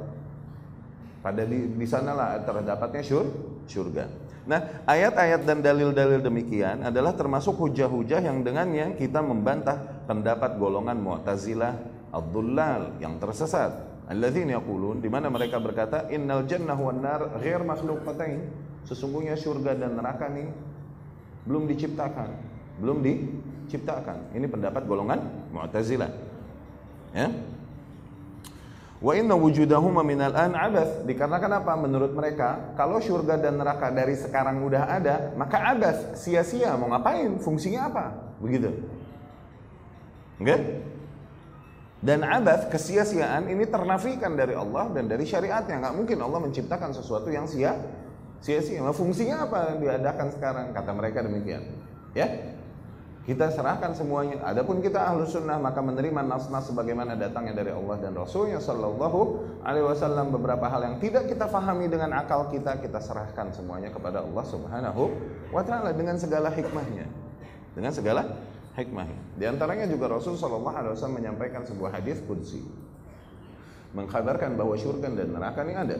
Pada 1.20 1.44
di, 1.44 1.76
di 1.76 1.88
sanalah 1.88 2.40
terdapatnya 2.44 3.04
syur, 3.04 3.28
surga. 3.68 4.08
Nah, 4.48 4.82
ayat-ayat 4.88 5.46
dan 5.46 5.60
dalil-dalil 5.62 6.24
demikian 6.24 6.82
adalah 6.82 7.14
termasuk 7.14 7.60
hujah-hujah 7.60 8.24
yang 8.24 8.42
dengannya 8.42 8.96
kita 8.96 9.20
membantah 9.20 10.08
pendapat 10.08 10.58
golongan 10.58 10.98
Mu'tazilah, 10.98 11.76
Abdullal 12.10 12.98
yang 13.04 13.20
tersesat. 13.22 13.90
Alladzina 14.10 14.58
yaqulun 14.58 15.06
di 15.06 15.10
mana 15.12 15.30
mereka 15.30 15.62
berkata 15.62 16.10
innal 16.10 16.50
jannah 16.50 16.74
wan 16.74 16.98
nar 16.98 17.38
ghair 17.38 17.62
makhluqatain. 17.62 18.42
Sesungguhnya 18.90 19.38
surga 19.38 19.78
dan 19.78 19.94
neraka 19.94 20.34
ini 20.34 20.50
belum 21.46 21.70
diciptakan 21.70 22.50
belum 22.80 23.04
diciptakan. 23.04 24.34
Ini 24.34 24.48
pendapat 24.48 24.88
golongan 24.88 25.20
Mu'tazilah. 25.52 26.12
Ya. 27.12 27.28
Wa 29.00 29.16
inna 29.16 29.32
wujudahuma 29.32 30.04
minal 30.04 30.36
an 30.36 30.60
abath. 30.60 31.08
Dikarenakan 31.08 31.64
apa? 31.64 31.74
Menurut 31.80 32.12
mereka, 32.12 32.76
kalau 32.76 33.00
surga 33.00 33.40
dan 33.40 33.56
neraka 33.56 33.88
dari 33.96 34.20
sekarang 34.20 34.60
udah 34.60 34.92
ada, 34.92 35.32
maka 35.40 35.72
abath, 35.72 36.20
sia-sia 36.20 36.76
mau 36.76 36.92
ngapain? 36.92 37.40
Fungsinya 37.40 37.88
apa? 37.88 38.06
Begitu. 38.44 38.76
Okay? 40.44 40.84
Dan 42.04 42.28
abath, 42.28 42.68
kesia-siaan 42.68 43.48
ini 43.48 43.64
ternafikan 43.68 44.36
dari 44.36 44.52
Allah 44.56 44.92
dan 44.92 45.08
dari 45.08 45.24
syariatnya. 45.24 45.80
Nggak 45.80 45.96
mungkin 45.96 46.18
Allah 46.20 46.40
menciptakan 46.44 46.92
sesuatu 46.92 47.32
yang 47.32 47.48
sia 47.48 47.80
sia-sia. 48.44 48.84
Fungsinya 48.92 49.48
apa 49.48 49.76
yang 49.76 49.78
diadakan 49.80 50.28
sekarang? 50.36 50.66
Kata 50.76 50.92
mereka 50.92 51.24
demikian. 51.24 51.64
Ya, 52.12 52.56
kita 53.30 53.54
serahkan 53.54 53.94
semuanya. 53.94 54.42
Adapun 54.42 54.82
kita 54.82 55.06
ahlu 55.06 55.22
sunnah 55.22 55.62
maka 55.62 55.86
menerima 55.86 56.26
nas-nas 56.26 56.66
sebagaimana 56.66 57.14
datangnya 57.14 57.62
dari 57.62 57.70
Allah 57.70 58.02
dan 58.02 58.18
Rasulnya 58.18 58.58
Shallallahu 58.58 59.20
Alaihi 59.62 59.86
Wasallam 59.86 60.34
beberapa 60.34 60.66
hal 60.66 60.82
yang 60.82 60.98
tidak 60.98 61.30
kita 61.30 61.46
fahami 61.46 61.86
dengan 61.86 62.18
akal 62.18 62.50
kita 62.50 62.82
kita 62.82 62.98
serahkan 62.98 63.54
semuanya 63.54 63.94
kepada 63.94 64.26
Allah 64.26 64.42
Subhanahu 64.50 65.14
Wa 65.54 65.62
Taala 65.62 65.94
dengan 65.94 66.18
segala 66.18 66.50
hikmahnya, 66.50 67.06
dengan 67.78 67.94
segala 67.94 68.34
hikmahnya. 68.74 69.22
Di 69.38 69.46
antaranya 69.46 69.86
juga 69.86 70.10
Rasul 70.10 70.34
Shallallahu 70.34 70.74
Alaihi 70.74 70.98
Wasallam 70.98 71.22
menyampaikan 71.22 71.62
sebuah 71.70 72.02
hadis 72.02 72.18
kudsi 72.26 72.66
mengkabarkan 73.94 74.58
bahwa 74.58 74.74
syurga 74.74 75.06
dan 75.06 75.38
neraka 75.38 75.62
ini 75.70 75.78
ada. 75.78 75.98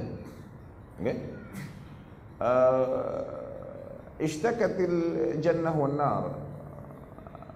Oke? 0.98 1.06
Okay? 1.06 1.16
Uh, 2.42 3.22
Ishtakatil 4.18 4.98
jannah 5.40 5.72
wan 5.72 5.94
nar 5.96 6.49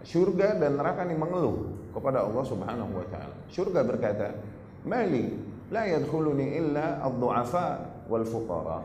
Surga 0.03 0.59
dan 0.59 0.75
neraka 0.75 1.07
ini 1.07 1.15
mengeluh 1.15 1.71
kepada 1.95 2.27
Allah 2.27 2.43
Subhanahu 2.43 2.91
wa 2.91 3.07
taala. 3.07 3.35
Surga 3.47 3.87
berkata, 3.87 4.35
"Mali 4.83 5.31
la 5.71 5.87
yadkhuluni 5.87 6.59
illa 6.59 6.99
ad-du'afa 6.99 7.67
wal 8.11 8.27
fuqara." 8.27 8.83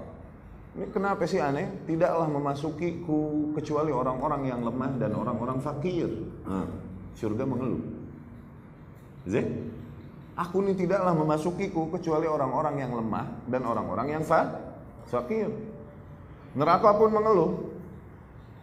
Ini 0.78 0.94
kenapa 0.94 1.26
sih 1.26 1.42
aneh? 1.42 1.66
Tidaklah 1.90 2.30
memasukiku 2.30 3.50
kecuali 3.58 3.90
orang-orang 3.90 4.46
yang 4.46 4.62
lemah 4.62 4.94
dan 4.94 5.10
orang-orang 5.10 5.58
fakir. 5.58 6.06
Nah, 6.46 6.70
surga 7.18 7.42
mengeluh. 7.42 7.82
Zin? 9.26 9.74
Aku 10.38 10.62
ini 10.62 10.78
tidaklah 10.78 11.18
memasukiku 11.18 11.90
kecuali 11.90 12.30
orang-orang 12.30 12.78
yang 12.78 12.94
lemah 12.94 13.26
dan 13.50 13.66
orang-orang 13.66 14.06
yang 14.14 14.22
fakir. 14.22 15.50
Neraka 16.54 16.94
pun 16.94 17.10
mengeluh. 17.10 17.67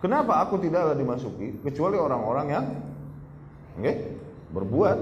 Kenapa 0.05 0.45
aku 0.45 0.61
tidaklah 0.61 0.93
dimasuki 0.93 1.65
kecuali 1.65 1.97
orang-orang 1.97 2.47
yang 2.53 2.65
okay, 3.81 4.05
berbuat 4.53 4.97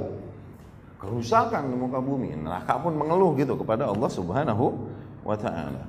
kerusakan 0.96 1.68
di 1.68 1.76
muka 1.76 2.00
bumi. 2.00 2.32
Neraka 2.39 2.80
pun 2.80 2.96
mengeluh 2.96 3.36
gitu 3.36 3.60
kepada 3.60 3.92
Allah 3.92 4.08
Subhanahu 4.08 4.72
wa 5.28 5.36
taala. 5.36 5.84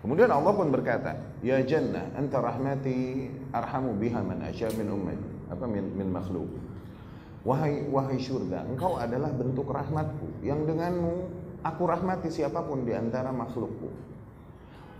Kemudian 0.00 0.32
Allah 0.32 0.52
pun 0.56 0.72
berkata, 0.72 1.12
"Ya 1.44 1.60
jannah, 1.60 2.08
anta 2.16 2.40
rahmati 2.40 3.28
arhamu 3.52 3.92
biha 4.00 4.24
man 4.24 4.40
asya 4.40 4.72
min 4.72 4.88
ummati." 4.88 5.28
Apa 5.52 5.68
min, 5.68 5.84
min 5.92 6.08
makhluk. 6.08 6.48
Wahai 7.44 7.84
wahai 7.92 8.16
surga, 8.16 8.64
engkau 8.64 8.96
adalah 8.96 9.28
bentuk 9.28 9.68
rahmatku 9.68 10.40
yang 10.40 10.64
denganmu 10.64 11.28
aku 11.60 11.84
rahmati 11.84 12.32
siapa 12.32 12.64
pun 12.64 12.88
di 12.88 12.96
antara 12.96 13.28
makhlukku. 13.28 14.13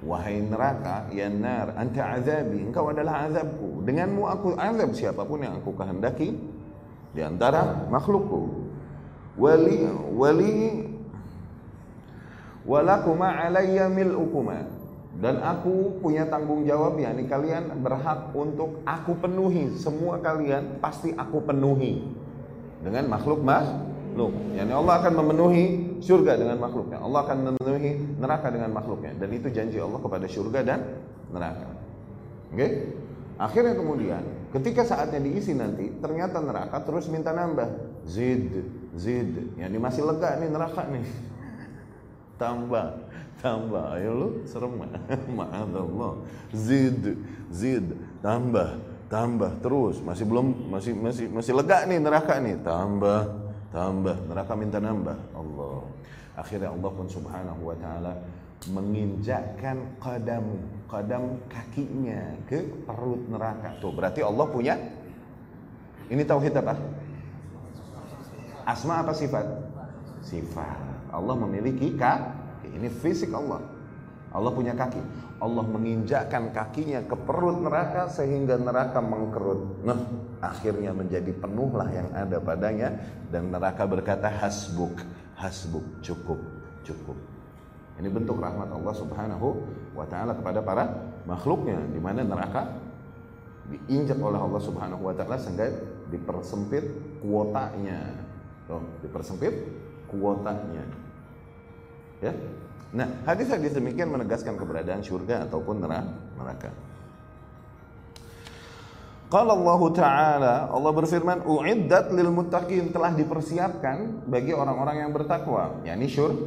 Wahai 0.05 0.45
neraka, 0.45 1.09
ya 1.17 1.33
nar, 1.33 1.73
anta 1.81 2.21
azabi, 2.21 2.61
engkau 2.61 2.93
adalah 2.93 3.25
azabku. 3.25 3.81
Denganmu 3.89 4.29
aku 4.29 4.53
azab 4.61 4.93
siapa 4.93 5.25
pun 5.25 5.41
yang 5.41 5.57
aku 5.57 5.73
kehendaki 5.73 6.37
di 7.17 7.21
antara 7.25 7.89
makhlukku. 7.89 8.69
Wali 9.41 9.89
wali 10.13 10.85
walakuma 12.69 13.33
alayya 13.49 13.89
mil'ukuma. 13.89 14.69
Dan 15.15 15.41
aku 15.41 16.03
punya 16.03 16.27
tanggung 16.27 16.67
jawab 16.67 16.99
ya, 16.99 17.15
ini 17.15 17.25
kalian 17.31 17.71
berhak 17.81 18.35
untuk 18.35 18.83
aku 18.83 19.15
penuhi. 19.15 19.73
Semua 19.79 20.19
kalian 20.19 20.83
pasti 20.83 21.15
aku 21.15 21.39
penuhi 21.39 22.03
dengan 22.83 23.09
makhluk 23.09 23.41
makhluk. 24.15 24.33
Yani 24.55 24.71
Allah 24.71 24.95
akan 25.03 25.13
memenuhi 25.19 25.65
surga 25.99 26.39
dengan 26.39 26.57
makhluknya. 26.63 27.03
Allah 27.03 27.21
akan 27.27 27.37
memenuhi 27.51 27.91
neraka 28.23 28.49
dengan 28.55 28.71
makhluknya. 28.71 29.13
Dan 29.19 29.29
itu 29.35 29.51
janji 29.51 29.83
Allah 29.83 29.99
kepada 29.99 30.27
surga 30.31 30.61
dan 30.63 30.81
neraka. 31.35 31.67
Oke? 31.67 32.55
Okay? 32.55 32.71
Akhirnya 33.35 33.75
kemudian, 33.75 34.23
ketika 34.55 34.87
saatnya 34.87 35.19
diisi 35.19 35.59
nanti, 35.59 35.91
ternyata 35.99 36.39
neraka 36.39 36.79
terus 36.87 37.11
minta 37.11 37.35
nambah. 37.35 37.67
Zid, 38.07 38.63
zid. 38.95 39.59
Ya 39.59 39.67
ini 39.67 39.83
masih 39.83 40.07
lega 40.07 40.39
nih 40.39 40.47
neraka 40.55 40.87
nih. 40.87 41.03
Tambah, 42.43 42.87
tambah. 43.39 43.95
Ayo 43.95 44.11
lu 44.15 44.29
serem 44.47 44.75
Allah. 45.43 46.13
Zid, 46.55 47.19
zid. 47.51 47.87
Tambah, 48.23 48.79
tambah 49.11 49.51
terus. 49.63 50.03
Masih 50.03 50.27
belum, 50.27 50.71
masih 50.71 50.99
masih 50.99 51.27
masih 51.31 51.55
lega 51.55 51.87
nih 51.87 51.99
neraka 52.03 52.39
nih. 52.43 52.59
Tambah, 52.63 53.44
tambah. 53.75 54.17
Neraka 54.31 54.55
minta 54.55 54.79
nambah. 54.79 55.19
Allah. 55.35 55.83
Akhirnya 56.39 56.71
Allah 56.71 56.91
pun 56.95 57.07
subhanahu 57.11 57.63
wa 57.75 57.77
ta'ala 57.79 58.15
menginjakkan 58.71 59.77
kadam 60.01 60.57
kadam 60.89 61.37
kakinya 61.51 62.39
ke 62.47 62.63
perut 62.87 63.21
neraka. 63.29 63.77
Tuh 63.83 63.93
berarti 63.93 64.23
Allah 64.23 64.47
punya 64.49 64.79
ini 66.09 66.23
tauhid 66.25 66.55
apa? 66.57 66.77
Asma 68.65 69.05
apa 69.05 69.13
sifat? 69.13 69.45
Sifat. 70.25 71.13
Allah 71.13 71.35
memiliki 71.37 71.97
kaki. 71.97 72.73
Ini 72.77 72.89
fisik 72.89 73.33
Allah. 73.33 73.61
Allah 74.35 74.51
punya 74.51 74.75
kaki. 74.75 74.99
Allah 75.39 75.63
menginjakkan 75.63 76.51
kakinya 76.51 77.07
ke 77.07 77.15
perut 77.15 77.63
neraka 77.63 78.11
sehingga 78.11 78.59
neraka 78.59 78.99
mengkerut. 78.99 79.87
Nah, 79.87 79.99
akhirnya 80.43 80.91
menjadi 80.91 81.31
penuhlah 81.31 81.87
yang 81.95 82.11
ada 82.11 82.43
padanya 82.43 82.99
dan 83.31 83.55
neraka 83.55 83.87
berkata 83.87 84.27
hasbuk, 84.27 84.99
hasbuk, 85.39 85.87
cukup, 86.03 86.43
cukup. 86.83 87.15
Ini 87.95 88.11
bentuk 88.11 88.43
rahmat 88.43 88.75
Allah 88.75 88.95
Subhanahu 88.99 89.49
wa 89.95 90.03
taala 90.11 90.35
kepada 90.35 90.59
para 90.67 90.85
makhluknya 91.31 91.79
di 91.95 92.03
mana 92.03 92.27
neraka 92.27 92.75
diinjak 93.71 94.19
oleh 94.19 94.43
Allah 94.43 94.59
Subhanahu 94.59 95.03
wa 95.07 95.15
taala 95.15 95.39
sehingga 95.39 95.71
dipersempit 96.11 96.83
kuotanya. 97.23 98.19
Tuh, 98.67 98.83
dipersempit 98.99 99.55
kuotanya. 100.11 100.83
Ya. 102.19 102.35
Nah, 102.95 103.27
hadis-hadis 103.27 103.75
demikian 103.75 104.07
menegaskan 104.07 104.55
keberadaan 104.55 105.03
surga 105.03 105.51
ataupun 105.51 105.83
neraka. 105.83 106.71
Qala 109.27 109.51
Allah 109.51 109.83
Ta'ala, 109.91 110.55
Allah 110.71 110.93
berfirman, 110.95 111.43
"Uiddat 111.43 112.15
lil 112.15 112.31
muttaqin" 112.31 112.95
telah 112.95 113.11
dipersiapkan 113.11 114.23
bagi 114.31 114.55
orang-orang 114.55 115.03
yang 115.03 115.11
bertakwa, 115.11 115.83
yakni 115.83 116.07
syur 116.07 116.39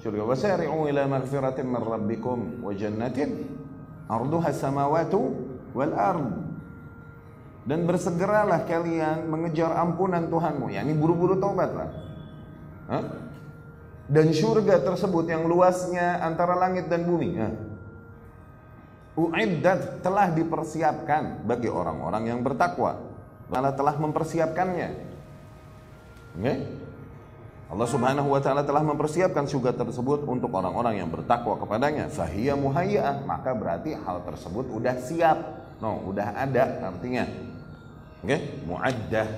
surga. 0.00 0.24
Wasari'u 0.24 0.88
ila 0.88 1.04
maghfiratin 1.04 1.68
min 1.68 1.84
rabbikum 1.84 2.64
wa 2.64 2.72
jannatin 2.72 3.44
arduha 4.08 4.56
samawati 4.56 5.20
wal 5.76 5.92
ard. 5.92 6.32
Dan 7.68 7.84
bersegeralah 7.84 8.64
kalian 8.64 9.28
mengejar 9.28 9.76
ampunan 9.76 10.32
Tuhanmu, 10.32 10.72
yakni 10.72 10.96
buru-buru 10.96 11.36
taubatlah. 11.36 11.92
Hah? 12.88 13.29
Dan 14.10 14.34
surga 14.34 14.82
tersebut 14.82 15.30
yang 15.30 15.46
luasnya 15.46 16.18
antara 16.18 16.58
langit 16.58 16.90
dan 16.90 17.06
bumi. 17.06 17.30
Ya. 17.38 17.54
Uiddat 19.14 20.02
telah 20.02 20.34
dipersiapkan 20.34 21.46
bagi 21.46 21.70
orang-orang 21.70 22.26
yang 22.26 22.40
bertakwa. 22.42 22.98
Allah 23.50 23.74
telah 23.74 23.94
mempersiapkannya. 23.98 24.88
Okay? 26.38 26.56
Allah 27.70 27.86
Subhanahu 27.86 28.34
wa 28.34 28.42
taala 28.42 28.66
telah 28.66 28.82
mempersiapkan 28.82 29.46
surga 29.46 29.78
tersebut 29.78 30.26
untuk 30.26 30.50
orang-orang 30.50 30.98
yang 30.98 31.10
bertakwa 31.10 31.54
kepadanya. 31.54 32.10
Fahiyya 32.10 32.58
muhayya'ah, 32.58 33.22
maka 33.22 33.54
berarti 33.54 33.94
hal 33.94 34.26
tersebut 34.26 34.66
udah 34.74 34.94
siap. 34.98 35.38
No, 35.78 36.02
udah 36.10 36.34
ada 36.34 36.82
artinya. 36.82 37.30
Oke, 38.20 38.26
okay? 38.26 38.40
muaddah. 38.66 39.28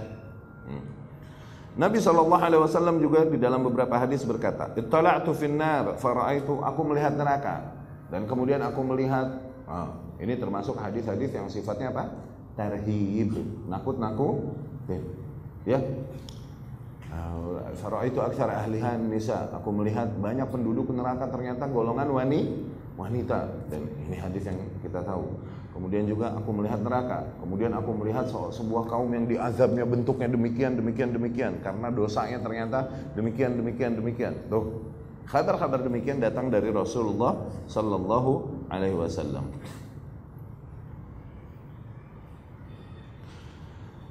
Hmm. 0.64 1.01
Nabi 1.72 2.04
Shallallahu 2.04 2.42
Alaihi 2.42 2.60
Wasallam 2.60 3.00
juga 3.00 3.24
di 3.24 3.40
dalam 3.40 3.64
beberapa 3.64 3.96
hadis 3.96 4.28
berkata, 4.28 4.76
"Ittala'tu 4.76 5.32
finnar, 5.32 5.96
faraitu 5.96 6.60
aku 6.60 6.80
melihat 6.84 7.16
neraka 7.16 7.72
dan 8.12 8.28
kemudian 8.28 8.60
aku 8.60 8.84
melihat 8.84 9.40
ah, 9.64 9.88
ini 10.20 10.36
termasuk 10.36 10.76
hadis-hadis 10.76 11.32
yang 11.32 11.48
sifatnya 11.48 11.88
apa? 11.88 12.12
Tarhib, 12.52 13.32
nakut-nakut, 13.72 14.52
ya. 15.64 15.80
Faraitu 17.80 18.20
aksar 18.20 18.52
ahlihan 18.52 19.00
nisa, 19.08 19.48
aku 19.52 19.72
melihat 19.72 20.12
banyak 20.20 20.48
penduduk 20.52 20.92
neraka 20.92 21.28
ternyata 21.28 21.64
golongan 21.68 22.08
wani 22.12 22.68
wanita 22.96 23.48
dan 23.72 23.88
ini 24.08 24.16
hadis 24.20 24.44
yang 24.44 24.60
kita 24.84 25.00
tahu. 25.00 25.24
Kemudian 25.77 26.09
juga 26.09 26.33
aku 26.33 26.49
melihat 26.57 26.81
neraka. 26.81 27.21
Kemudian 27.37 27.69
aku 27.77 27.93
melihat 27.93 28.25
sebuah 28.31 28.89
kaum 28.89 29.13
yang 29.13 29.29
diazabnya 29.29 29.85
bentuknya 29.85 30.25
demikian, 30.25 30.73
demikian, 30.73 31.13
demikian. 31.13 31.53
Karena 31.61 31.93
dosanya 31.93 32.41
ternyata 32.41 32.89
demikian, 33.13 33.61
demikian, 33.61 33.93
demikian. 33.93 34.33
Tuh, 34.49 34.89
kabar-kabar 35.29 35.85
demikian 35.85 36.17
datang 36.17 36.49
dari 36.49 36.73
Rasulullah 36.73 37.37
Sallallahu 37.69 38.31
Alaihi 38.73 38.97
Wasallam. 38.97 39.45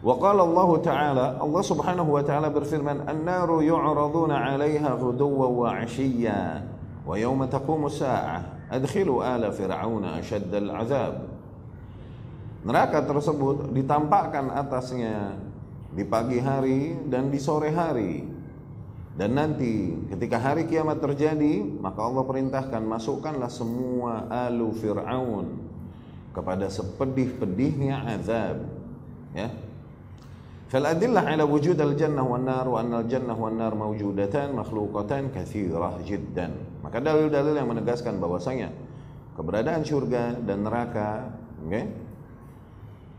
وقال 0.07 0.38
الله 0.38 0.70
تعالى 0.87 1.27
الله 1.42 1.62
سبحانه 1.66 2.07
وتعالى 2.07 2.49
berfirman 2.55 3.11
النار 3.11 3.51
يعرضون 3.62 4.31
عليها 4.31 4.94
غدوا 5.03 5.46
وعشيا 5.46 6.62
ويوم 7.07 7.40
تقوم 7.44 7.87
الساعة 7.87 8.70
أدخلوا 8.70 9.18
آل 9.37 9.42
فرعون 9.51 10.05
أشد 10.05 10.55
العذاب 10.55 11.30
Neraka 12.62 13.02
tersebut 13.02 13.74
ditampakkan 13.74 14.54
atasnya 14.54 15.34
di 15.91 16.06
pagi 16.06 16.38
hari 16.38 16.93
dan 17.10 17.34
di 17.34 17.41
sore 17.41 17.74
hari. 17.74 18.21
Dan 19.12 19.36
nanti 19.36 19.91
ketika 20.13 20.39
hari 20.39 20.69
kiamat 20.69 21.04
terjadi, 21.04 21.62
maka 21.82 22.00
Allah 22.06 22.24
perintahkan 22.24 22.80
masukkanlah 22.86 23.52
semua 23.52 24.30
alu 24.30 24.71
Fir'aun 24.78 25.58
kepada 26.32 26.71
sepedih-pedihnya 26.71 28.08
azab. 28.08 28.63
Ya. 29.36 29.52
Fal 30.71 30.88
adillah 30.88 31.28
ala 31.28 31.43
wujud 31.43 31.76
al-jannah 31.76 32.24
wan 32.24 32.47
nar 32.47 32.63
wa 32.63 32.80
anna 32.80 33.04
al-jannah 33.04 33.36
wan 33.36 33.60
nar 33.60 33.76
mawjudatan 33.76 34.56
makhluqatan 34.56 35.36
katsirah 35.36 36.00
jiddan. 36.08 36.56
Maka 36.80 37.04
dalil-dalil 37.04 37.60
yang 37.60 37.67
menegaskan 37.67 38.15
bahwasanya 38.24 38.71
keberadaan 39.36 39.84
surga 39.84 40.39
dan 40.39 40.63
neraka, 40.63 41.36
okay, 41.67 41.91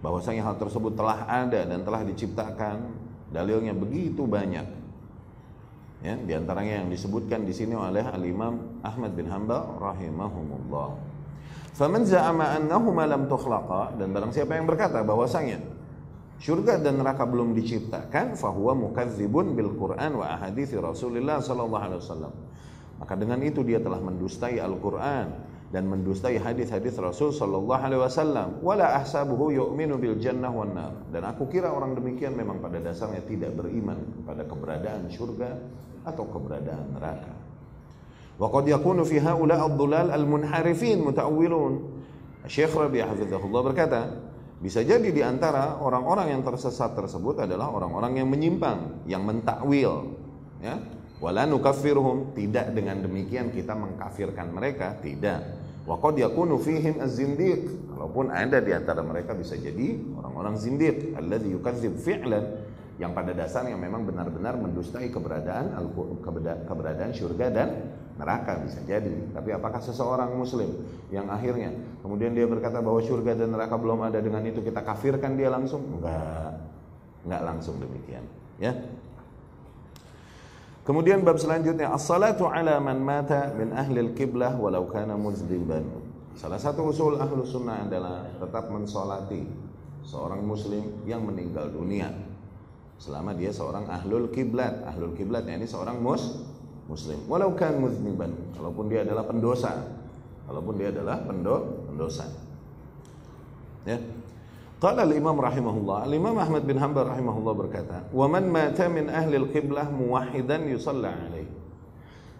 bahwasanya 0.02 0.42
hal 0.44 0.58
tersebut 0.58 0.98
telah 0.98 1.24
ada 1.24 1.64
dan 1.64 1.80
telah 1.86 2.02
diciptakan. 2.02 3.08
Dalilnya 3.32 3.72
begitu 3.72 4.28
banyak. 4.28 4.66
Ya 6.02 6.18
di 6.18 6.34
antaranya 6.34 6.84
yang 6.84 6.90
disebutkan 6.90 7.46
di 7.46 7.54
sini 7.54 7.78
oleh 7.78 8.04
Al 8.04 8.20
Imam 8.26 8.82
Ahmad 8.82 9.14
bin 9.16 9.30
Hanbal 9.30 9.78
rahimahumullah. 9.80 10.98
Faman 11.72 12.04
za'ama 12.04 12.52
annahuma 12.52 13.08
lam 13.08 13.30
tukhlaqa 13.30 13.96
dan 13.96 14.12
barang 14.12 14.34
siapa 14.34 14.58
yang 14.58 14.68
berkata 14.68 15.00
bahwasanya 15.00 15.62
surga 16.42 16.82
dan 16.82 17.00
neraka 17.00 17.24
belum 17.24 17.56
diciptakan 17.56 18.36
fahuwa 18.36 18.76
mukadzibun 18.76 19.56
bil 19.56 19.72
Quran 19.78 20.20
wa 20.20 20.26
ahadithi 20.36 20.76
Rasulullah 20.76 21.40
sallallahu 21.40 21.84
alaihi 21.88 22.00
wasallam. 22.02 22.34
Maka 23.00 23.14
dengan 23.16 23.40
itu 23.40 23.64
dia 23.64 23.80
telah 23.80 24.02
mendustai 24.02 24.60
Al-Qur'an 24.60 25.32
dan 25.72 25.88
mendustai 25.88 26.36
hadis-hadis 26.36 27.00
Rasul 27.00 27.32
sallallahu 27.32 27.80
alaihi 27.80 28.04
wasallam 28.04 28.60
wala 28.60 28.92
ahsabuhu 29.00 29.56
yu'minu 29.56 29.96
bil 29.96 30.20
jannah 30.20 30.52
wan 30.52 30.76
nar. 30.76 30.92
Dan 31.08 31.24
aku 31.24 31.48
kira 31.48 31.72
orang 31.72 31.96
demikian 31.96 32.36
memang 32.36 32.60
pada 32.60 32.76
dasarnya 32.76 33.24
tidak 33.24 33.56
beriman 33.56 33.96
pada 34.28 34.44
keberadaan 34.44 35.08
surga 35.08 35.50
atau 36.04 36.28
keberadaan 36.28 36.92
neraka. 36.92 37.32
Wa 38.36 38.52
qad 38.52 38.68
yakunu 38.68 39.08
fi 39.08 39.16
haula 39.24 39.64
ad-dhulal 39.64 40.12
al-munharifin 40.12 41.00
muta'awwilun. 41.00 42.04
Syekh 42.44 42.76
Rabi 42.76 43.00
hafizahullah 43.00 43.62
berkata 43.64 44.00
bisa 44.60 44.84
jadi 44.84 45.08
di 45.08 45.24
antara 45.24 45.80
orang-orang 45.80 46.36
yang 46.36 46.44
tersesat 46.44 46.92
tersebut 46.92 47.48
adalah 47.48 47.72
orang-orang 47.72 48.20
yang 48.20 48.28
menyimpang 48.28 49.08
yang 49.08 49.24
mentakwil 49.24 50.20
ya. 50.60 50.76
Wala 51.22 51.46
nukaffiruhum. 51.46 52.34
Tidak 52.34 52.74
dengan 52.74 52.98
demikian 52.98 53.54
kita 53.54 53.78
mengkafirkan 53.78 54.50
mereka 54.50 54.98
tidak 54.98 55.61
Wa 55.82 55.98
qad 55.98 56.18
yakunu 56.18 56.58
fihim 56.62 57.02
az-zindiq. 57.02 57.90
Kalaupun 57.92 58.34
ada 58.34 58.58
di 58.58 58.74
antara 58.74 58.98
mereka 59.02 59.30
bisa 59.36 59.54
jadi 59.54 59.94
orang-orang 60.18 60.58
zindiq 60.58 61.14
alladzi 61.14 61.54
yukadzib 61.54 61.94
fi'lan 62.02 62.66
yang 62.98 63.14
pada 63.14 63.30
dasarnya 63.30 63.78
memang 63.78 64.02
benar-benar 64.06 64.58
mendustai 64.58 65.10
keberadaan 65.10 65.70
keberadaan 66.66 67.14
surga 67.14 67.46
dan 67.50 67.68
neraka 68.18 68.58
bisa 68.62 68.82
jadi. 68.84 69.32
Tapi 69.32 69.54
apakah 69.54 69.78
seseorang 69.78 70.34
muslim 70.34 70.70
yang 71.14 71.30
akhirnya 71.30 71.72
kemudian 72.02 72.34
dia 72.34 72.46
berkata 72.46 72.82
bahwa 72.82 72.98
surga 73.02 73.38
dan 73.38 73.54
neraka 73.54 73.78
belum 73.78 74.02
ada 74.02 74.18
dengan 74.18 74.42
itu 74.46 74.62
kita 74.62 74.82
kafirkan 74.82 75.38
dia 75.38 75.50
langsung? 75.50 75.82
Enggak. 75.98 76.58
Enggak 77.22 77.42
langsung 77.46 77.78
demikian, 77.78 78.26
ya. 78.58 78.74
Kemudian 80.82 81.22
bab 81.22 81.38
selanjutnya 81.38 81.94
as-salatu 81.94 82.50
ala 82.50 82.82
man 82.82 82.98
mata 82.98 83.54
min 83.54 83.70
ahli 83.70 84.02
al-qiblah 84.02 84.58
walau 84.58 84.90
kana 84.90 85.14
muzdiban. 85.14 85.86
Salah 86.34 86.58
satu 86.58 86.90
usul 86.90 87.22
ahlu 87.22 87.46
sunnah 87.46 87.86
adalah 87.86 88.26
tetap 88.42 88.66
mensolati 88.66 89.46
seorang 90.02 90.42
muslim 90.42 91.06
yang 91.06 91.22
meninggal 91.22 91.70
dunia 91.70 92.10
selama 92.98 93.30
dia 93.34 93.54
seorang 93.54 93.86
ahlul 93.86 94.26
kiblat. 94.34 94.82
Ahlul 94.82 95.14
kiblat 95.14 95.46
ini 95.46 95.70
seorang 95.70 96.02
mus 96.02 96.42
muslim. 96.90 97.18
Walau 97.30 97.54
kan 97.54 97.78
muzdiban, 97.78 98.34
kalaupun 98.58 98.90
dia 98.90 99.06
adalah 99.06 99.22
pendosa. 99.22 100.02
Kalaupun 100.50 100.74
dia 100.74 100.90
adalah 100.90 101.22
pendo 101.22 101.86
pendosa. 101.86 102.26
Ya. 103.86 103.98
Qala 104.82 105.06
al-Imam 105.06 105.38
rahimahullah, 105.38 106.10
al-Imam 106.10 106.34
Ahmad 106.42 106.66
bin 106.66 106.74
Hanbal 106.74 107.06
rahimahullah 107.06 107.54
berkata, 107.54 108.02
"Wa 108.10 108.26
man 108.26 108.50
mata 108.50 108.90
min 108.90 109.06
ahli 109.06 109.38
al-qiblah 109.38 109.86
muwahhidan 109.94 110.66
yusalla 110.66 111.14
alaih." 111.14 111.46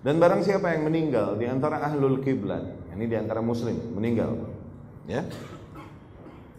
Dan 0.03 0.19
barang 0.19 0.43
siapa 0.43 0.75
yang 0.75 0.91
meninggal 0.91 1.39
di 1.39 1.47
antara 1.47 1.79
ahlul 1.79 2.19
kiblat, 2.19 2.67
ini 2.99 3.07
di 3.07 3.15
antara 3.15 3.39
muslim 3.39 3.79
meninggal, 3.95 4.35
ya. 5.07 5.23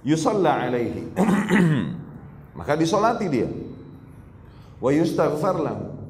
Yusalla 0.07 0.71
alaihi. 0.71 1.03
Maka 2.59 2.79
disolati 2.79 3.27
dia. 3.27 3.51
Wa 4.79 4.87
yustaghfar 4.87 5.59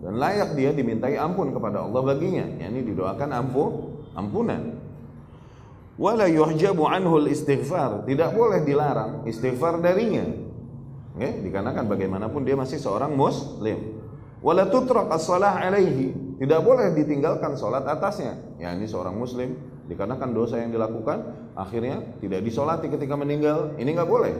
dan 0.06 0.14
layak 0.22 0.54
dia 0.54 0.70
dimintai 0.70 1.18
ampun 1.18 1.50
kepada 1.50 1.82
Allah 1.82 2.02
baginya. 2.02 2.46
yakni 2.62 2.86
didoakan 2.94 3.30
ampun, 3.34 3.70
ampunan. 4.14 4.83
Wala 5.93 6.25
yuhjabu 6.25 6.89
anhu 6.89 7.21
istighfar. 7.29 8.06
Tidak 8.10 8.34
boleh 8.34 8.65
dilarang 8.65 9.29
istighfar 9.29 9.77
darinya. 9.77 10.25
Oke, 11.13 11.45
dikarenakan 11.45 11.86
bagaimanapun 11.86 12.41
dia 12.41 12.58
masih 12.58 12.82
seorang 12.82 13.13
muslim. 13.13 14.01
Wala 14.41 14.67
tutrak 14.67 15.08
as-salah 15.13 15.62
alaihi. 15.62 16.12
Tidak 16.41 16.60
boleh 16.65 16.91
ditinggalkan 16.97 17.56
salat 17.56 17.88
atasnya. 17.88 18.36
Ya 18.60 18.73
ini 18.73 18.89
seorang 18.89 19.15
muslim 19.15 19.56
dikarenakan 19.88 20.36
dosa 20.36 20.60
yang 20.60 20.73
dilakukan 20.73 21.23
akhirnya 21.56 22.01
tidak 22.19 22.43
disolati 22.43 22.91
ketika 22.91 23.15
meninggal. 23.15 23.77
Ini 23.79 23.88
nggak 23.93 24.10
boleh. 24.10 24.34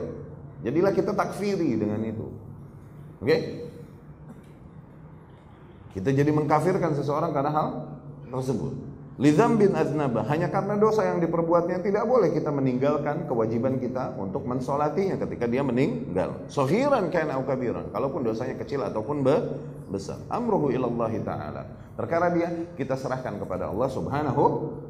Jadilah 0.60 0.92
kita 0.92 1.16
takfiri 1.16 1.80
dengan 1.80 2.02
itu. 2.04 2.26
Oke? 3.24 3.36
Kita 5.96 6.10
jadi 6.10 6.28
mengkafirkan 6.34 6.98
seseorang 6.98 7.30
karena 7.30 7.52
hal 7.54 7.68
tersebut. 8.28 8.74
Lidham 9.14 9.54
bin 9.54 9.70
aznaba 9.78 10.26
hanya 10.26 10.50
karena 10.50 10.74
dosa 10.74 11.06
yang 11.06 11.22
diperbuatnya 11.22 11.78
tidak 11.86 12.02
boleh 12.02 12.34
kita 12.34 12.50
meninggalkan 12.50 13.30
kewajiban 13.30 13.78
kita 13.78 14.10
untuk 14.18 14.42
mensolatinya 14.42 15.14
ketika 15.22 15.46
dia 15.46 15.62
meninggal. 15.62 16.42
Sohiran 16.50 17.14
kana 17.14 17.38
kabiran. 17.46 17.94
Kalaupun 17.94 18.26
dosanya 18.26 18.58
kecil 18.58 18.82
ataupun 18.82 19.22
besar. 19.86 20.18
Amruhu 20.26 20.74
ilallahi 20.74 21.22
ta'ala. 21.22 21.62
Perkara 21.94 22.34
dia 22.34 22.50
kita 22.74 22.98
serahkan 22.98 23.38
kepada 23.38 23.70
Allah 23.70 23.86
subhanahu 23.86 24.42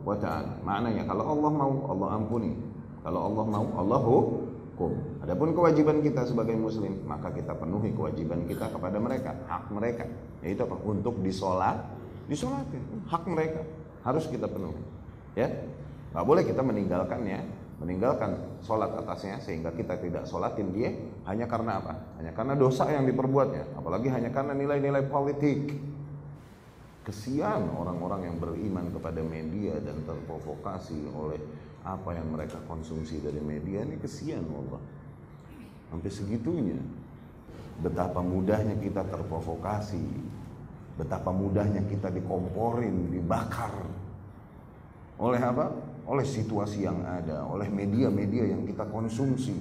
wa 0.09 0.17
ta'ala. 0.17 0.57
Maknanya 0.65 1.05
kalau 1.05 1.25
Allah 1.29 1.51
mau 1.53 1.73
Allah 1.93 2.09
ampuni. 2.17 2.57
Kalau 3.05 3.29
Allah 3.29 3.45
mau 3.45 3.67
Allah 3.77 4.01
hukum. 4.01 4.93
Adapun 5.21 5.53
kewajiban 5.53 6.01
kita 6.01 6.25
sebagai 6.25 6.57
muslim, 6.57 6.97
maka 7.05 7.29
kita 7.29 7.53
penuhi 7.53 7.93
kewajiban 7.93 8.49
kita 8.49 8.73
kepada 8.73 8.97
mereka, 8.97 9.37
hak 9.53 9.69
mereka. 9.69 10.09
Yaitu 10.41 10.65
apa? 10.65 10.81
Untuk 10.81 11.21
disolat, 11.21 11.77
disolat 12.25 12.65
hak 13.13 13.29
mereka 13.29 13.84
harus 14.05 14.25
kita 14.29 14.47
penuhi. 14.47 14.85
Ya, 15.35 15.51
nggak 16.15 16.25
boleh 16.29 16.45
kita 16.47 16.63
meninggalkannya, 16.63 17.41
meninggalkan 17.83 18.61
sholat 18.63 18.95
atasnya 18.95 19.43
sehingga 19.43 19.75
kita 19.75 19.99
tidak 19.99 20.29
sholatin 20.31 20.71
dia 20.71 20.95
hanya 21.27 21.51
karena 21.51 21.83
apa? 21.83 21.99
Hanya 22.23 22.31
karena 22.37 22.55
dosa 22.55 22.87
yang 22.93 23.09
diperbuatnya, 23.09 23.75
apalagi 23.75 24.13
hanya 24.13 24.31
karena 24.31 24.53
nilai-nilai 24.55 25.09
politik. 25.11 25.75
Kesian 27.05 27.69
orang-orang 27.77 28.33
yang 28.33 28.37
beriman 28.41 28.89
kepada 28.89 29.21
media 29.21 29.77
dan 29.77 30.09
terprovokasi 30.09 31.13
oleh 31.13 31.37
apa 31.85 32.17
yang 32.17 32.33
mereka 32.33 32.57
konsumsi 32.65 33.21
dari 33.21 33.45
media 33.45 33.85
ini 33.85 34.01
kesian 34.01 34.41
Allah 34.49 34.81
sampai 35.93 36.09
segitunya 36.09 36.81
betapa 37.85 38.25
mudahnya 38.25 38.81
kita 38.81 39.05
terprovokasi 39.05 40.01
betapa 40.95 41.35
mudahnya 41.35 41.83
kita 41.91 42.11
dikomporin 42.15 43.11
dibakar. 43.11 43.73
Oleh 45.19 45.43
apa? 45.43 45.71
Oleh 46.05 46.27
situasi 46.27 46.85
yang 46.87 47.03
ada 47.03 47.47
oleh 47.49 47.67
media-media 47.71 48.51
yang 48.51 48.63
kita 48.67 48.87
konsumsi. 48.91 49.57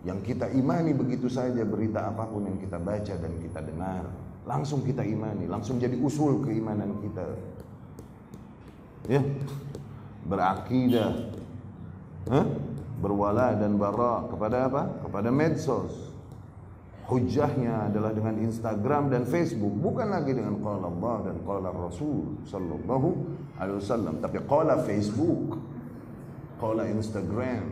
Yang 0.00 0.32
kita 0.32 0.48
imani 0.52 0.96
begitu 0.96 1.28
saja 1.28 1.60
berita 1.60 2.08
apa 2.08 2.24
pun 2.24 2.48
yang 2.48 2.56
kita 2.56 2.80
baca 2.80 3.14
dan 3.20 3.32
kita 3.40 3.60
dengar. 3.60 4.04
Langsung 4.48 4.80
kita 4.80 5.04
imani 5.04 5.44
langsung 5.44 5.76
jadi 5.76 5.96
usul 6.00 6.40
keimanan 6.44 6.96
kita. 7.04 7.26
Ya. 9.08 9.22
Berakidah. 10.24 11.12
Berwala 13.00 13.56
dan 13.56 13.76
bara. 13.80 14.28
Kepada 14.28 14.68
apa? 14.68 14.82
Kepada 15.04 15.28
medsos. 15.32 16.09
Hujahnya 17.10 17.90
adalah 17.90 18.14
dengan 18.14 18.38
Instagram 18.38 19.10
dan 19.10 19.26
Facebook, 19.26 19.74
bukan 19.82 20.14
lagi 20.14 20.30
dengan 20.30 20.62
qala 20.62 20.86
Allah 20.86 21.16
dan 21.26 21.42
qala 21.42 21.74
Rasul 21.74 22.38
sallallahu 22.46 23.08
alaihi 23.58 23.82
wasallam, 23.82 24.22
tapi 24.22 24.38
qala 24.46 24.78
Facebook, 24.86 25.58
qala 26.62 26.86
Instagram. 26.86 27.66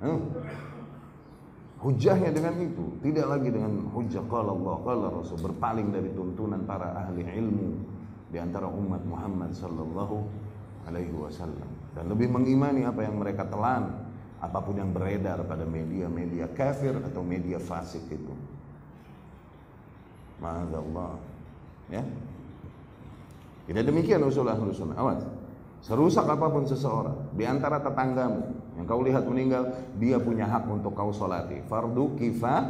Huh? 0.00 0.20
Hujahnya 1.84 2.32
dengan 2.32 2.56
itu, 2.56 2.96
tidak 3.04 3.28
lagi 3.28 3.52
dengan 3.52 3.92
hujah 3.92 4.24
qala 4.24 4.56
Allah, 4.56 4.74
qala 4.80 5.06
Rasul, 5.12 5.36
berpaling 5.36 5.92
dari 5.92 6.08
tuntunan 6.16 6.64
para 6.64 6.96
ahli 6.96 7.28
ilmu 7.28 7.76
di 8.32 8.40
antara 8.40 8.72
umat 8.72 9.04
Muhammad 9.04 9.52
sallallahu 9.52 10.24
alaihi 10.88 11.12
wasallam 11.12 11.68
dan 11.92 12.08
lebih 12.08 12.32
mengimani 12.32 12.88
apa 12.88 13.04
yang 13.04 13.20
mereka 13.20 13.44
telan 13.48 14.06
apa 14.36 14.58
pun 14.60 14.76
yang 14.76 14.92
beredar 14.92 15.40
pada 15.48 15.64
media-media 15.64 16.52
kafir 16.52 16.92
atau 17.00 17.24
media 17.24 17.56
fasik 17.56 18.04
itu. 18.12 18.34
Ma'adzallah. 20.40 21.14
Ya. 21.90 22.02
Tidak 23.66 23.82
demikian 23.82 24.22
usul 24.22 24.46
ahlu 24.46 24.70
sunnah. 24.70 24.96
Awas. 24.98 25.24
Serusak 25.84 26.26
apa 26.26 26.50
pun 26.50 26.66
seseorang 26.66 27.30
di 27.36 27.46
antara 27.46 27.78
tetanggamu 27.78 28.42
yang 28.74 28.86
kau 28.90 29.00
lihat 29.06 29.22
meninggal, 29.22 29.70
dia 30.02 30.18
punya 30.18 30.48
hak 30.48 30.66
untuk 30.66 30.92
kau 30.98 31.14
solati. 31.14 31.62
Fardu 31.70 32.18
kifah, 32.18 32.60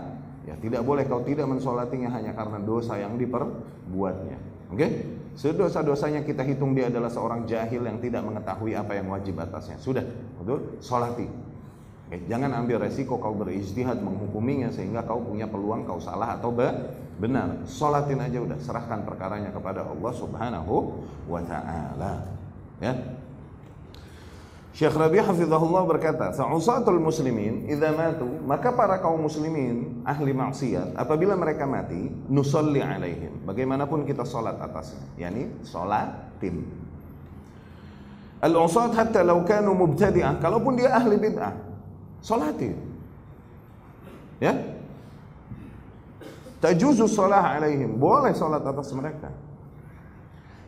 ya 0.45 0.55
tidak 0.61 0.85
boleh 0.85 1.09
kau 1.09 1.25
tidak 1.25 1.49
mensolatinya 1.49 2.13
hanya 2.13 2.37
karena 2.37 2.61
dosa 2.61 3.01
yang 3.01 3.17
diperbuatnya. 3.17 4.39
Oke? 4.69 4.77
Okay? 4.77 4.91
Sedosa-dosanya 5.37 6.25
kita 6.25 6.41
hitung 6.49 6.73
dia 6.73 6.89
adalah 6.89 7.13
seorang 7.13 7.45
jahil 7.45 7.85
yang 7.85 8.01
tidak 8.01 8.25
mengetahui 8.25 8.73
apa 8.73 8.97
yang 8.97 9.13
wajib 9.13 9.37
atasnya. 9.37 9.77
Sudah, 9.77 10.05
betul? 10.41 10.81
Solati. 10.81 11.29
Oke, 12.07 12.23
jangan 12.31 12.55
ambil 12.55 12.87
resiko 12.87 13.19
kau 13.19 13.35
berijtihad 13.35 13.99
menghukuminya 13.99 14.71
sehingga 14.71 15.03
kau 15.03 15.27
punya 15.27 15.51
peluang 15.51 15.83
kau 15.83 15.99
salah 15.99 16.39
atau 16.39 16.55
benar. 17.19 17.67
Solatin 17.67 18.23
aja 18.23 18.39
udah, 18.39 18.55
serahkan 18.63 19.03
perkaranya 19.03 19.51
kepada 19.51 19.83
Allah 19.83 20.13
Subhanahu 20.15 21.03
wa 21.27 21.43
taala. 21.43 22.31
Ya. 22.79 22.95
Syekh 24.71 24.93
Rabi 24.93 25.19
hafizahullah 25.19 25.83
berkata, 25.89 26.31
"Sa'usatul 26.31 27.03
muslimin 27.03 27.67
idza 27.67 27.91
matu, 27.91 28.29
maka 28.45 28.71
para 28.71 29.03
kaum 29.03 29.27
muslimin 29.27 30.07
ahli 30.07 30.31
maksiat 30.31 30.95
apabila 30.95 31.35
mereka 31.35 31.67
mati, 31.67 32.07
nusalli 32.31 32.87
alaihim. 32.87 33.43
Bagaimanapun 33.49 34.07
kita 34.07 34.23
salat 34.23 34.61
atasnya, 34.63 35.03
yakni 35.19 35.49
salatin. 35.67 36.71
Al-usat 38.39 38.93
hatta 38.95 39.25
law 39.25 39.43
kanu 39.43 39.75
mubtadi'ah, 39.75 40.39
kalaupun 40.45 40.77
dia 40.77 40.93
ahli 40.93 41.17
bid'ah, 41.19 41.66
salatin. 42.21 42.77
Ya? 44.43 44.53
Tajuzu 46.61 47.09
salah 47.09 47.57
alaihim, 47.57 48.01
boleh 48.01 48.33
salat 48.33 48.65
atas 48.65 48.93
mereka. 48.97 49.29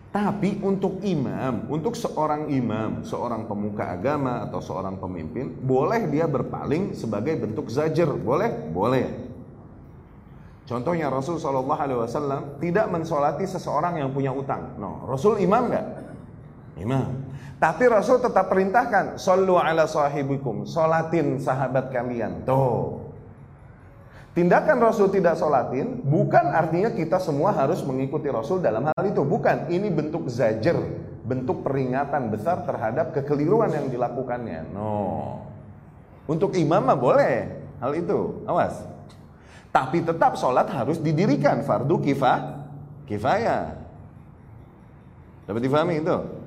Tapi 0.08 0.56
untuk 0.64 1.04
imam, 1.04 1.68
untuk 1.68 1.92
seorang 1.92 2.48
imam, 2.48 3.04
seorang 3.04 3.44
pemuka 3.44 3.92
agama 3.92 4.40
atau 4.48 4.56
seorang 4.61 4.96
pemimpin, 4.96 5.52
boleh 5.52 6.08
dia 6.08 6.24
berpaling 6.24 6.96
sebagai 6.96 7.37
bentuk 7.37 7.68
zajer, 7.68 8.08
boleh? 8.08 8.72
Boleh. 8.72 9.28
Contohnya 10.64 11.08
Rasul 11.12 11.40
Shallallahu 11.40 11.80
Alaihi 11.80 12.00
Wasallam 12.00 12.61
tidak 12.61 12.88
mensolati 12.92 13.44
seseorang 13.48 14.00
yang 14.00 14.12
punya 14.12 14.32
utang. 14.32 14.76
No, 14.80 15.04
Rasul 15.08 15.40
imam 15.44 15.72
nggak? 15.72 15.87
Imam. 16.80 17.28
Tapi 17.59 17.85
Rasul 17.90 18.23
tetap 18.23 18.47
perintahkan, 18.47 19.18
Sallu 19.18 19.59
ala 19.59 19.90
sahibikum, 19.90 20.62
solatin 20.62 21.42
sahabat 21.42 21.90
kalian. 21.90 22.47
Tuh. 22.47 23.03
Tindakan 24.38 24.79
Rasul 24.79 25.11
tidak 25.11 25.35
sholatin 25.35 25.99
bukan 26.07 26.55
artinya 26.55 26.94
kita 26.94 27.18
semua 27.18 27.51
harus 27.51 27.83
mengikuti 27.83 28.31
Rasul 28.31 28.62
dalam 28.62 28.87
hal 28.87 29.03
itu. 29.03 29.27
Bukan, 29.27 29.66
ini 29.66 29.90
bentuk 29.90 30.31
zajer, 30.31 30.79
bentuk 31.27 31.66
peringatan 31.66 32.31
besar 32.31 32.62
terhadap 32.62 33.11
kekeliruan 33.11 33.75
yang 33.75 33.90
dilakukannya. 33.90 34.71
No. 34.71 35.42
Untuk 36.31 36.55
imam 36.55 36.87
mah 36.87 36.94
boleh 36.94 37.51
hal 37.83 37.90
itu, 37.99 38.47
awas. 38.47 38.79
Tapi 39.75 40.07
tetap 40.07 40.38
sholat 40.38 40.71
harus 40.71 41.03
didirikan 41.03 41.66
fardu 41.66 41.99
kifah, 41.99 42.62
kifayah. 43.11 43.75
Dapat 45.51 45.61
difahami 45.66 45.99
itu? 45.99 46.38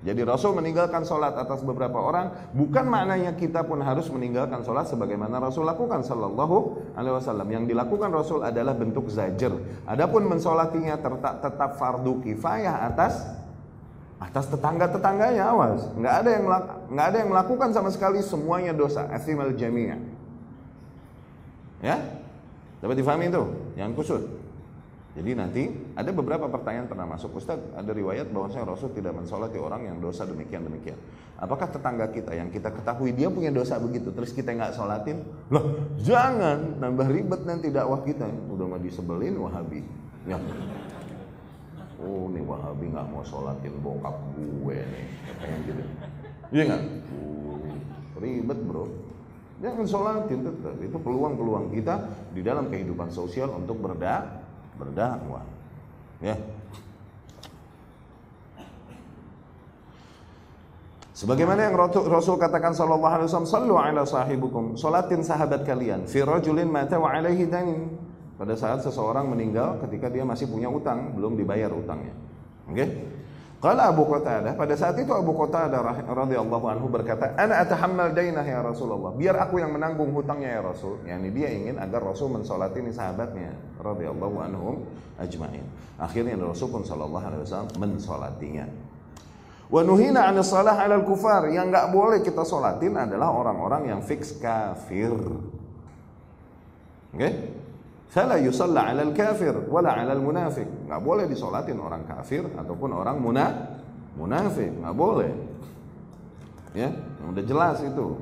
Jadi 0.00 0.24
Rasul 0.24 0.56
meninggalkan 0.56 1.04
sholat 1.04 1.36
atas 1.36 1.60
beberapa 1.60 2.00
orang 2.00 2.32
bukan 2.56 2.88
maknanya 2.88 3.36
kita 3.36 3.68
pun 3.68 3.84
harus 3.84 4.08
meninggalkan 4.08 4.64
sholat 4.64 4.88
sebagaimana 4.88 5.36
Rasul 5.36 5.68
lakukan 5.68 6.00
Sallallahu 6.00 6.56
Alaihi 6.96 7.20
Wasallam. 7.20 7.44
Yang 7.52 7.64
dilakukan 7.76 8.08
Rasul 8.08 8.40
adalah 8.40 8.72
bentuk 8.72 9.12
zajer. 9.12 9.52
Adapun 9.84 10.24
mensolatinya 10.24 10.96
tetap, 10.96 11.44
tetap 11.44 11.70
fardu 11.76 12.24
kifayah 12.24 12.88
atas 12.88 13.28
atas 14.16 14.48
tetangga 14.48 14.88
tetangganya 14.88 15.52
awas. 15.52 15.84
Nggak 15.92 16.14
ada 16.24 16.30
yang 16.32 16.44
nggak 16.96 17.06
ada 17.12 17.16
yang 17.20 17.30
melakukan 17.36 17.68
sama 17.76 17.92
sekali 17.92 18.24
semuanya 18.24 18.72
dosa. 18.72 19.04
Asimal 19.12 19.52
jamiah. 19.52 20.00
Ya, 21.84 22.00
dapat 22.80 22.96
difahami 22.96 23.28
itu? 23.28 23.42
Yang 23.76 23.90
kusut. 24.00 24.39
Jadi 25.20 25.36
nanti 25.36 25.68
ada 25.92 26.08
beberapa 26.16 26.48
pertanyaan 26.48 26.88
pernah 26.88 27.04
masuk 27.04 27.36
Ustaz, 27.36 27.60
ada 27.76 27.92
riwayat 27.92 28.32
bahwasanya 28.32 28.72
Rasul 28.72 28.88
tidak 28.96 29.12
mensolati 29.12 29.60
orang 29.60 29.84
yang 29.84 30.00
dosa 30.00 30.24
demikian 30.24 30.64
demikian. 30.64 30.96
Apakah 31.36 31.68
tetangga 31.68 32.08
kita 32.08 32.32
yang 32.32 32.48
kita 32.48 32.72
ketahui 32.72 33.12
dia 33.12 33.28
punya 33.28 33.52
dosa 33.52 33.76
begitu, 33.76 34.16
terus 34.16 34.32
kita 34.32 34.56
nggak 34.56 34.72
solatin? 34.72 35.20
Loh, 35.52 35.92
jangan 36.00 36.80
nambah 36.80 37.04
ribet 37.12 37.44
nanti 37.44 37.68
dakwah 37.68 38.00
kita. 38.00 38.24
Udah 38.48 38.64
mau 38.64 38.80
disebelin 38.80 39.36
Wahabi. 39.36 39.84
Ya. 40.24 40.40
oh 42.00 42.32
nih 42.32 42.40
Wahabi 42.40 42.88
nggak 42.88 43.06
mau 43.12 43.20
sholatin 43.20 43.76
bokap 43.84 44.16
gue 44.36 44.76
nih 44.84 45.04
pengen 45.36 45.60
gitu 45.68 45.82
iya 46.48 46.62
nggak 46.64 46.82
uh, 47.12 48.20
ribet 48.20 48.60
bro 48.64 48.84
jangan 49.60 49.84
sholatin 49.84 50.40
tetap 50.44 50.76
itu 50.80 50.96
peluang-peluang 50.96 51.68
kita 51.76 52.08
di 52.32 52.40
dalam 52.40 52.72
kehidupan 52.72 53.12
sosial 53.12 53.52
untuk 53.52 53.80
berda 53.84 54.39
berdakwah 54.80 55.44
ya 56.24 56.36
Sebagaimana 61.20 61.68
yang 61.68 61.76
Rasul 62.08 62.40
katakan 62.40 62.72
sallallahu 62.72 63.12
alaihi 63.12 63.28
wasallam, 63.28 63.44
"Sallu 63.52 63.76
ala 63.76 64.08
sahibukum." 64.08 64.80
Salatin 64.80 65.20
sahabat 65.20 65.68
kalian 65.68 66.08
fi 66.08 66.24
rajulin 66.24 66.64
mata 66.64 66.96
wa 66.96 67.12
alaihi 67.12 67.44
dain. 67.44 67.92
Pada 68.40 68.56
saat 68.56 68.80
seseorang 68.80 69.28
meninggal 69.28 69.84
ketika 69.84 70.08
dia 70.08 70.24
masih 70.24 70.48
punya 70.48 70.72
utang, 70.72 71.12
belum 71.12 71.36
dibayar 71.36 71.68
utangnya. 71.76 72.16
Oke? 72.64 72.72
Okay? 72.72 72.88
Kalau 73.60 73.84
Abu 73.84 74.08
Qatadah, 74.08 74.56
pada 74.56 74.72
saat 74.72 74.96
itu 74.96 75.12
Abu 75.12 75.36
Qatadah 75.36 75.84
radhiyallahu 76.08 76.64
anhu 76.64 76.88
berkata, 76.88 77.36
"Ana 77.36 77.60
atahammal 77.60 78.16
dainah 78.16 78.40
ya 78.40 78.64
Rasulullah." 78.64 79.12
Biar 79.12 79.36
aku 79.36 79.60
yang 79.60 79.76
menanggung 79.76 80.16
hutangnya 80.16 80.56
ya 80.56 80.60
Rasul. 80.64 81.04
Yani 81.04 81.28
dia 81.28 81.52
ingin 81.52 81.76
agar 81.76 82.00
Rasul 82.00 82.32
mensolatini 82.32 82.88
sahabatnya 82.88 83.52
radhiyallahu 83.84 84.36
anhum 84.40 84.88
ajmain. 85.20 85.60
Akhirnya 86.00 86.40
Rasul 86.40 86.72
pun 86.72 86.88
sallallahu 86.88 87.20
alaihi 87.20 87.44
wasallam 87.44 87.68
mensolatinya. 87.76 88.64
Wa 89.68 89.84
nuhina 89.84 90.24
'anil 90.24 90.40
salah 90.40 90.80
'alal 90.80 91.04
kufar. 91.04 91.52
Yang 91.52 91.68
enggak 91.68 91.86
boleh 91.92 92.24
kita 92.24 92.48
solatin 92.48 92.96
adalah 92.96 93.28
orang-orang 93.28 93.92
yang 93.92 94.00
fix 94.00 94.40
kafir. 94.40 95.12
Oke? 95.12 95.52
Okay? 97.12 97.59
Fala 98.10 98.42
yusalla 98.42 98.90
'alal 98.90 99.14
kafir 99.14 99.54
wala 99.70 99.94
'alal 99.94 100.18
munafik. 100.18 100.66
Enggak 100.66 101.00
boleh 101.06 101.24
disolatin 101.30 101.78
orang 101.78 102.02
kafir 102.02 102.42
ataupun 102.58 102.90
orang 102.90 103.22
muna 103.22 103.78
munafik, 104.18 104.66
enggak 104.66 104.96
boleh. 104.98 105.30
Ya, 106.74 106.90
udah 107.22 107.44
jelas 107.46 107.78
itu. 107.86 108.18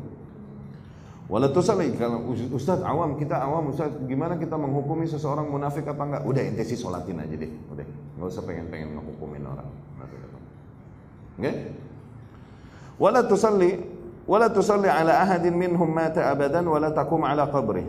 Wala 1.28 1.52
tusalli 1.52 1.92
kalau 1.96 2.24
Ustaz 2.56 2.80
awam 2.80 3.20
kita 3.20 3.36
awam 3.36 3.68
Ustaz 3.68 3.92
gimana 4.08 4.40
kita 4.40 4.56
menghukumi 4.56 5.04
seseorang 5.04 5.48
munafik 5.48 5.84
apa 5.88 6.02
enggak? 6.04 6.22
Udah 6.24 6.42
ente 6.44 6.64
sih 6.68 6.76
solatin 6.76 7.20
aja 7.20 7.36
deh, 7.36 7.52
udah. 7.72 7.84
Enggak 8.16 8.28
usah 8.28 8.44
pengen-pengen 8.44 8.92
menghukumin 8.92 9.44
orang. 9.44 9.68
Okay? 11.38 11.70
Wala 12.98 13.24
tusalli 13.24 13.78
wala 14.26 14.50
tusalli 14.50 14.90
ala 14.90 15.22
ahadin 15.22 15.54
minhum 15.54 15.86
mata 15.88 16.28
abadan 16.28 16.66
wala 16.66 16.90
taqum 16.92 17.22
ala 17.24 17.46
qabri. 17.48 17.86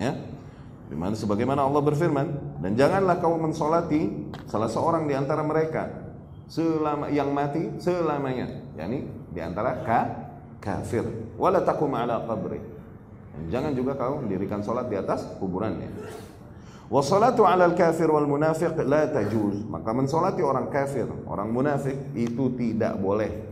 Ya. 0.00 0.35
Di 0.86 0.94
mana 0.94 1.18
sebagaimana 1.18 1.66
Allah 1.66 1.82
berfirman 1.82 2.26
dan 2.62 2.78
janganlah 2.78 3.18
kau 3.18 3.34
mensolati 3.34 4.30
salah 4.46 4.70
seorang 4.70 5.10
di 5.10 5.18
antara 5.18 5.42
mereka 5.42 5.90
selama 6.46 7.10
yang 7.10 7.34
mati 7.34 7.74
selamanya, 7.82 8.46
yakni 8.78 9.10
di 9.34 9.40
antara 9.42 9.82
ka, 9.82 10.00
kafir. 10.62 11.02
Wala 11.34 11.62
taqum 11.66 11.90
ala 11.90 12.22
qabri. 12.22 12.62
Dan 13.34 13.42
jangan 13.50 13.72
juga 13.74 13.98
kau 13.98 14.22
mendirikan 14.22 14.62
salat 14.62 14.86
di 14.86 14.96
atas 14.96 15.26
kuburannya. 15.42 15.90
Wassalatu 16.86 17.42
alal 17.42 17.74
kafir 17.74 18.06
wal 18.06 18.30
munafiq 18.30 18.78
la 18.86 19.10
tajuz. 19.10 19.66
Maka 19.66 19.90
mensolati 19.90 20.38
orang 20.40 20.70
kafir, 20.70 21.10
orang 21.26 21.50
munafik 21.50 21.98
itu 22.14 22.54
tidak 22.54 22.94
boleh. 23.02 23.50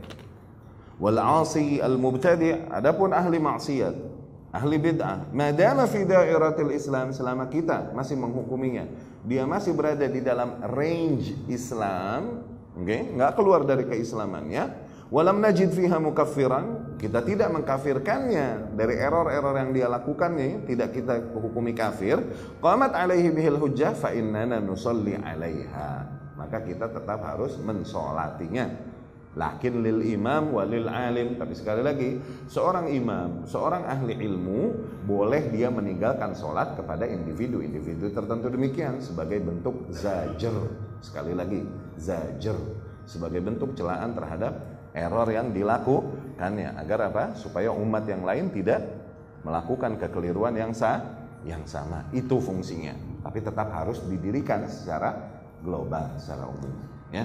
Wal 1.03 1.19
asi 1.19 1.83
al 1.83 1.99
mubtadi' 1.99 2.71
adapun 2.71 3.11
ahli 3.11 3.43
maksiat, 3.43 4.14
ahli 4.55 4.79
bid'ah, 4.79 5.35
madama 5.35 5.91
fi 5.91 6.07
dairatil 6.07 6.71
Islam 6.71 7.11
selama 7.11 7.51
kita 7.51 7.91
masih 7.91 8.15
menghukuminya, 8.15 8.87
dia 9.27 9.43
masih 9.43 9.75
berada 9.75 10.07
di 10.07 10.23
dalam 10.23 10.63
range 10.71 11.35
Islam, 11.51 12.47
oke, 12.79 12.87
okay? 12.87 13.01
nggak 13.19 13.33
keluar 13.35 13.67
dari 13.67 13.83
keislamannya, 13.91 14.95
Walam 15.13 15.39
najid 15.39 15.71
fiha 15.71 16.01
mukaffiran, 16.03 16.97
kita 16.99 17.23
tidak 17.23 17.53
mengkafirkannya 17.55 18.75
dari 18.75 18.99
error-error 18.99 19.55
yang 19.61 19.71
dia 19.71 19.87
lakukan 19.87 20.35
nih, 20.35 20.67
tidak 20.67 20.97
kita 20.97 21.29
hukumi 21.39 21.71
kafir. 21.71 22.19
Qamat 22.59 22.97
alaihi 22.97 23.31
bihil 23.31 23.61
hujjah 23.61 23.95
fa 23.95 24.11
innana 24.11 24.59
nusalli 24.59 25.15
alaiha. 25.15 26.09
Maka 26.35 26.67
kita 26.67 26.91
tetap 26.91 27.23
harus 27.23 27.55
mensolatinya. 27.63 28.94
Lakin 29.35 29.83
lil 29.83 30.01
imam 30.15 30.55
walil 30.55 30.87
alim. 30.87 31.35
Tapi 31.35 31.55
sekali 31.59 31.83
lagi, 31.83 32.23
seorang 32.47 32.87
imam, 32.91 33.43
seorang 33.51 33.83
ahli 33.83 34.15
ilmu 34.23 34.61
boleh 35.03 35.51
dia 35.51 35.69
meninggalkan 35.75 36.39
sholat 36.39 36.79
kepada 36.79 37.03
individu-individu 37.05 38.15
tertentu 38.15 38.47
demikian 38.51 39.03
sebagai 39.03 39.43
bentuk 39.43 39.91
zajr. 39.91 40.55
Sekali 41.03 41.35
lagi, 41.35 41.67
zajr 41.99 42.57
sebagai 43.05 43.43
bentuk 43.43 43.75
celaan 43.77 44.17
terhadap 44.17 44.55
error 44.95 45.29
yang 45.29 45.51
dilakukannya 45.51 46.79
agar 46.79 47.11
apa? 47.11 47.25
Supaya 47.35 47.75
umat 47.75 48.07
yang 48.07 48.23
lain 48.23 48.55
tidak 48.55 48.87
melakukan 49.45 49.99
kekeliruan 49.99 50.57
yang 50.57 50.73
sah 50.73 51.03
yang 51.45 51.67
sama. 51.69 52.09
Itu 52.15 52.41
fungsinya. 52.41 52.97
Tapi 53.27 53.43
tetap 53.43 53.69
harus 53.75 54.01
didirikan 54.07 54.65
secara 54.71 55.13
global, 55.61 56.17
secara 56.21 56.45
umum, 56.45 56.73
ya. 57.09 57.25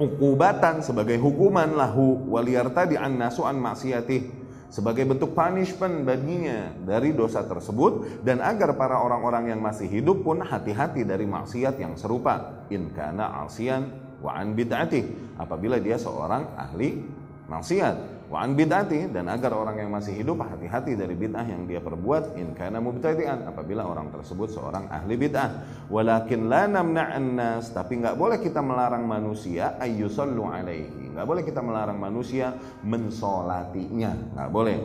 Ukubatan 0.00 0.80
sebagai 0.80 1.20
hukuman 1.20 1.76
lahu 1.76 2.24
waliyartadi 2.32 2.96
an 2.96 3.20
nasu 3.20 3.44
an 3.44 3.60
maksiatih 3.60 4.32
sebagai 4.72 5.04
bentuk 5.04 5.36
punishment 5.36 6.08
baginya 6.08 6.72
dari 6.80 7.12
dosa 7.12 7.44
tersebut 7.44 8.24
dan 8.24 8.40
agar 8.40 8.80
para 8.80 8.96
orang-orang 8.96 9.52
yang 9.52 9.60
masih 9.60 9.90
hidup 9.90 10.24
pun 10.24 10.40
hati-hati 10.40 11.04
dari 11.04 11.28
maksiat 11.28 11.76
yang 11.76 12.00
serupa. 12.00 12.64
In 12.72 12.88
kana 12.96 13.44
asian 13.44 13.92
wa 14.24 14.40
an 14.40 14.56
bid'ati 14.56 15.36
apabila 15.36 15.76
dia 15.76 16.00
seorang 16.00 16.48
ahli 16.56 17.02
maksiat 17.50 18.19
wa 18.30 18.46
an 18.46 18.54
bid'ati 18.54 19.10
dan 19.10 19.26
agar 19.26 19.50
orang 19.50 19.82
yang 19.82 19.90
masih 19.90 20.14
hidup 20.14 20.38
hati-hati 20.46 20.94
dari 20.94 21.18
bid'ah 21.18 21.42
yang 21.42 21.66
dia 21.66 21.82
perbuat 21.82 22.38
in 22.38 22.54
kana 22.54 22.78
mubtadi'an 22.78 23.42
apabila 23.50 23.82
orang 23.82 24.14
tersebut 24.14 24.54
seorang 24.54 24.86
ahli 24.86 25.18
bid'ah. 25.18 25.50
Walakin 25.90 26.46
la 26.46 26.70
namna'an 26.70 27.34
nas 27.34 27.74
tapi 27.74 27.98
enggak 27.98 28.14
boleh 28.14 28.38
kita 28.38 28.62
melarang 28.62 29.02
manusia 29.02 29.74
ayyusallu 29.82 30.46
alaihi. 30.46 31.10
Enggak 31.10 31.26
boleh 31.26 31.42
kita 31.42 31.58
melarang 31.58 31.98
manusia 31.98 32.54
mensolatinya. 32.86 34.14
Enggak 34.14 34.50
boleh. 34.54 34.78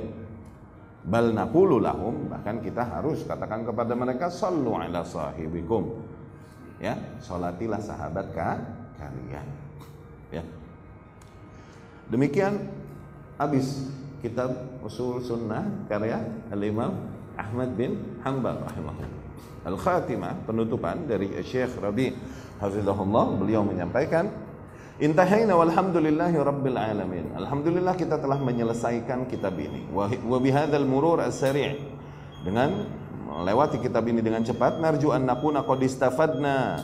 Bal 1.05 1.29
naqulu 1.38 1.77
lahum 1.77 2.25
bahkan 2.25 2.58
kita 2.65 2.81
harus 2.81 3.21
katakan 3.29 3.62
kepada 3.62 3.93
mereka 3.93 4.34
sallu 4.34 4.73
ala 4.73 5.05
sahibikum. 5.05 6.01
Ya 6.81 6.97
salatilah 7.21 7.77
sahabat 7.77 8.34
kalian. 8.34 9.47
Ya. 10.34 10.41
Demikian 12.10 12.75
habis 13.36 13.91
kitab 14.24 14.82
Usul 14.82 15.21
Sunnah 15.21 15.88
karya 15.88 16.19
Al-Imam 16.50 16.95
Ahmad 17.36 17.76
bin 17.76 18.19
Hanbal. 18.24 18.63
Al-Khatimah 19.65 20.45
penutupan 20.45 21.10
dari 21.10 21.34
Syekh 21.41 21.82
Rabi 21.82 22.13
Hafizahullah 22.62 23.36
beliau 23.36 23.65
menyampaikan 23.65 24.30
Intahaina 24.95 25.60
walhamdulillahi 25.60 26.39
rabbil 26.39 26.80
alamin. 26.80 27.36
Alhamdulillah 27.36 28.00
kita 28.00 28.15
telah 28.15 28.39
menyelesaikan 28.39 29.28
kitab 29.28 29.60
ini. 29.60 29.84
Wa 29.91 30.08
bihadzal 30.39 30.88
murur 30.88 31.19
as-sari' 31.19 31.76
dengan 32.48 32.88
melewati 33.26 33.84
kitab 33.84 34.08
ini 34.08 34.24
dengan 34.24 34.45
cepat 34.45 34.80
narju 34.80 35.12
an 35.12 35.28
nakuna 35.28 35.67
qad 35.67 35.82
istafadna 35.84 36.80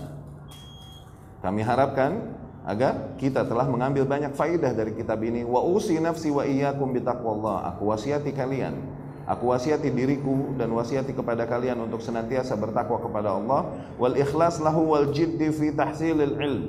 kami 1.39 1.61
harapkan 1.63 2.35
agar 2.61 3.17
kita 3.17 3.41
telah 3.49 3.65
mengambil 3.65 4.05
banyak 4.05 4.37
faidah 4.37 4.73
dari 4.73 4.93
kitab 4.93 5.21
ini. 5.25 5.41
Wa 5.41 5.65
usi 5.65 5.97
nafsi 5.97 6.29
wa 6.29 6.45
iyyakum 6.45 6.93
bitaqwallah. 6.93 7.73
Aku 7.73 7.89
wasiati 7.89 8.29
kalian, 8.29 8.77
aku 9.25 9.49
wasiati 9.49 9.89
diriku 9.89 10.53
dan 10.57 10.69
wasiati 10.69 11.13
kepada 11.13 11.49
kalian 11.49 11.81
untuk 11.81 12.05
senantiasa 12.05 12.53
bertakwa 12.53 13.01
kepada 13.01 13.33
Allah 13.33 13.61
wal 13.97 14.13
ikhlas 14.13 14.61
lahu 14.61 14.93
wal 14.93 15.09
jiddi 15.09 15.49
fi 15.49 15.73
tahsilil 15.73 16.37
ilm. 16.37 16.65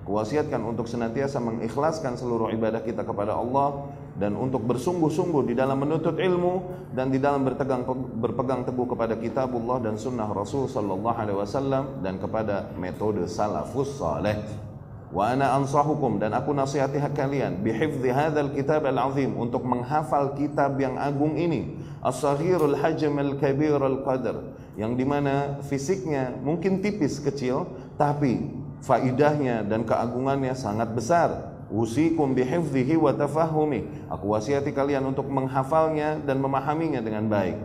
Aku 0.00 0.16
wasiatkan 0.16 0.64
untuk 0.64 0.88
senantiasa 0.88 1.36
mengikhlaskan 1.36 2.16
seluruh 2.16 2.48
ibadah 2.56 2.80
kita 2.80 3.04
kepada 3.04 3.36
Allah 3.36 3.92
dan 4.16 4.32
untuk 4.40 4.64
bersungguh-sungguh 4.64 5.52
di 5.52 5.54
dalam 5.54 5.84
menuntut 5.84 6.16
ilmu 6.16 6.64
dan 6.96 7.12
di 7.12 7.20
dalam 7.20 7.44
bertegang 7.44 7.84
berpegang 8.16 8.64
teguh 8.64 8.88
kepada 8.88 9.20
kitabullah 9.20 9.84
dan 9.84 10.00
sunnah 10.00 10.32
Rasul 10.32 10.64
sallallahu 10.64 11.12
alaihi 11.12 11.36
wasallam 11.36 12.00
dan 12.00 12.16
kepada 12.16 12.72
metode 12.80 13.28
salafus 13.28 14.00
saleh. 14.00 14.67
Wa 15.08 15.32
ana 15.32 15.56
ansahukum 15.56 16.20
dan 16.20 16.36
aku 16.36 16.52
nasihati 16.52 17.00
kalian 17.16 17.64
bihifdzi 17.64 18.12
hadzal 18.12 18.52
kitab 18.52 18.84
al-azim 18.84 19.32
untuk 19.40 19.64
menghafal 19.64 20.36
kitab 20.36 20.76
yang 20.76 21.00
agung 21.00 21.40
ini 21.40 21.80
as-saghirul 22.04 22.76
hajm 22.76 23.16
al-kabir 23.16 23.80
al-qadr 23.80 24.52
yang 24.76 25.00
di 25.00 25.08
mana 25.08 25.64
fisiknya 25.64 26.36
mungkin 26.44 26.84
tipis 26.84 27.24
kecil 27.24 27.72
tapi 27.96 28.52
faidahnya 28.84 29.64
dan 29.64 29.88
keagungannya 29.88 30.52
sangat 30.52 30.92
besar 30.92 31.56
Usikum 31.68 32.32
bihifzihi 32.32 32.96
wa 32.96 33.12
tafahumi. 33.12 34.08
Aku 34.08 34.32
wasiati 34.32 34.72
kalian 34.72 35.04
untuk 35.04 35.28
menghafalnya 35.28 36.16
dan 36.24 36.40
memahaminya 36.40 37.04
dengan 37.04 37.28
baik. 37.28 37.60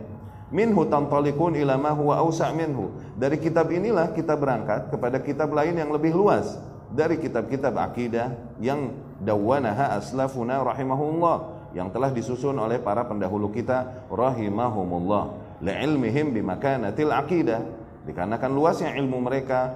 minhu 0.52 0.84
tantalikun 0.86 1.56
ila 1.56 1.80
ma 1.80 1.96
huwa 1.96 2.20
awsa' 2.20 2.52
minhu. 2.52 2.92
Dari 3.16 3.40
kitab 3.40 3.72
inilah 3.72 4.12
kita 4.12 4.36
berangkat 4.36 4.92
kepada 4.92 5.18
kitab 5.24 5.50
lain 5.50 5.72
yang 5.72 5.88
lebih 5.88 6.12
luas 6.12 6.60
dari 6.94 7.18
kitab-kitab 7.18 7.74
akidah 7.74 8.30
yang 8.62 8.94
dawwanaha 9.18 9.98
aslafuna 9.98 10.62
rahimahullah 10.62 11.36
yang 11.74 11.90
telah 11.90 12.14
disusun 12.14 12.54
oleh 12.54 12.78
para 12.78 13.02
pendahulu 13.02 13.50
kita 13.50 14.06
rahimahumullah. 14.06 15.58
Li'ilmihim 15.58 16.30
bimakanatil 16.30 17.10
akidah 17.10 17.60
dikarenakan 18.06 18.50
luasnya 18.54 18.94
ilmu 18.94 19.26
mereka 19.26 19.74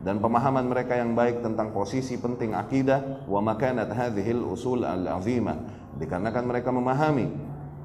dan 0.00 0.24
pemahaman 0.24 0.64
mereka 0.64 0.96
yang 0.96 1.12
baik 1.12 1.44
tentang 1.44 1.72
posisi 1.76 2.16
penting 2.16 2.56
akidah 2.56 3.28
wa 3.28 3.44
makanat 3.44 3.92
hadhil 3.92 4.48
usul 4.48 4.88
al-azimah 4.88 5.60
dikarenakan 6.00 6.44
mereka 6.48 6.72
memahami 6.72 7.28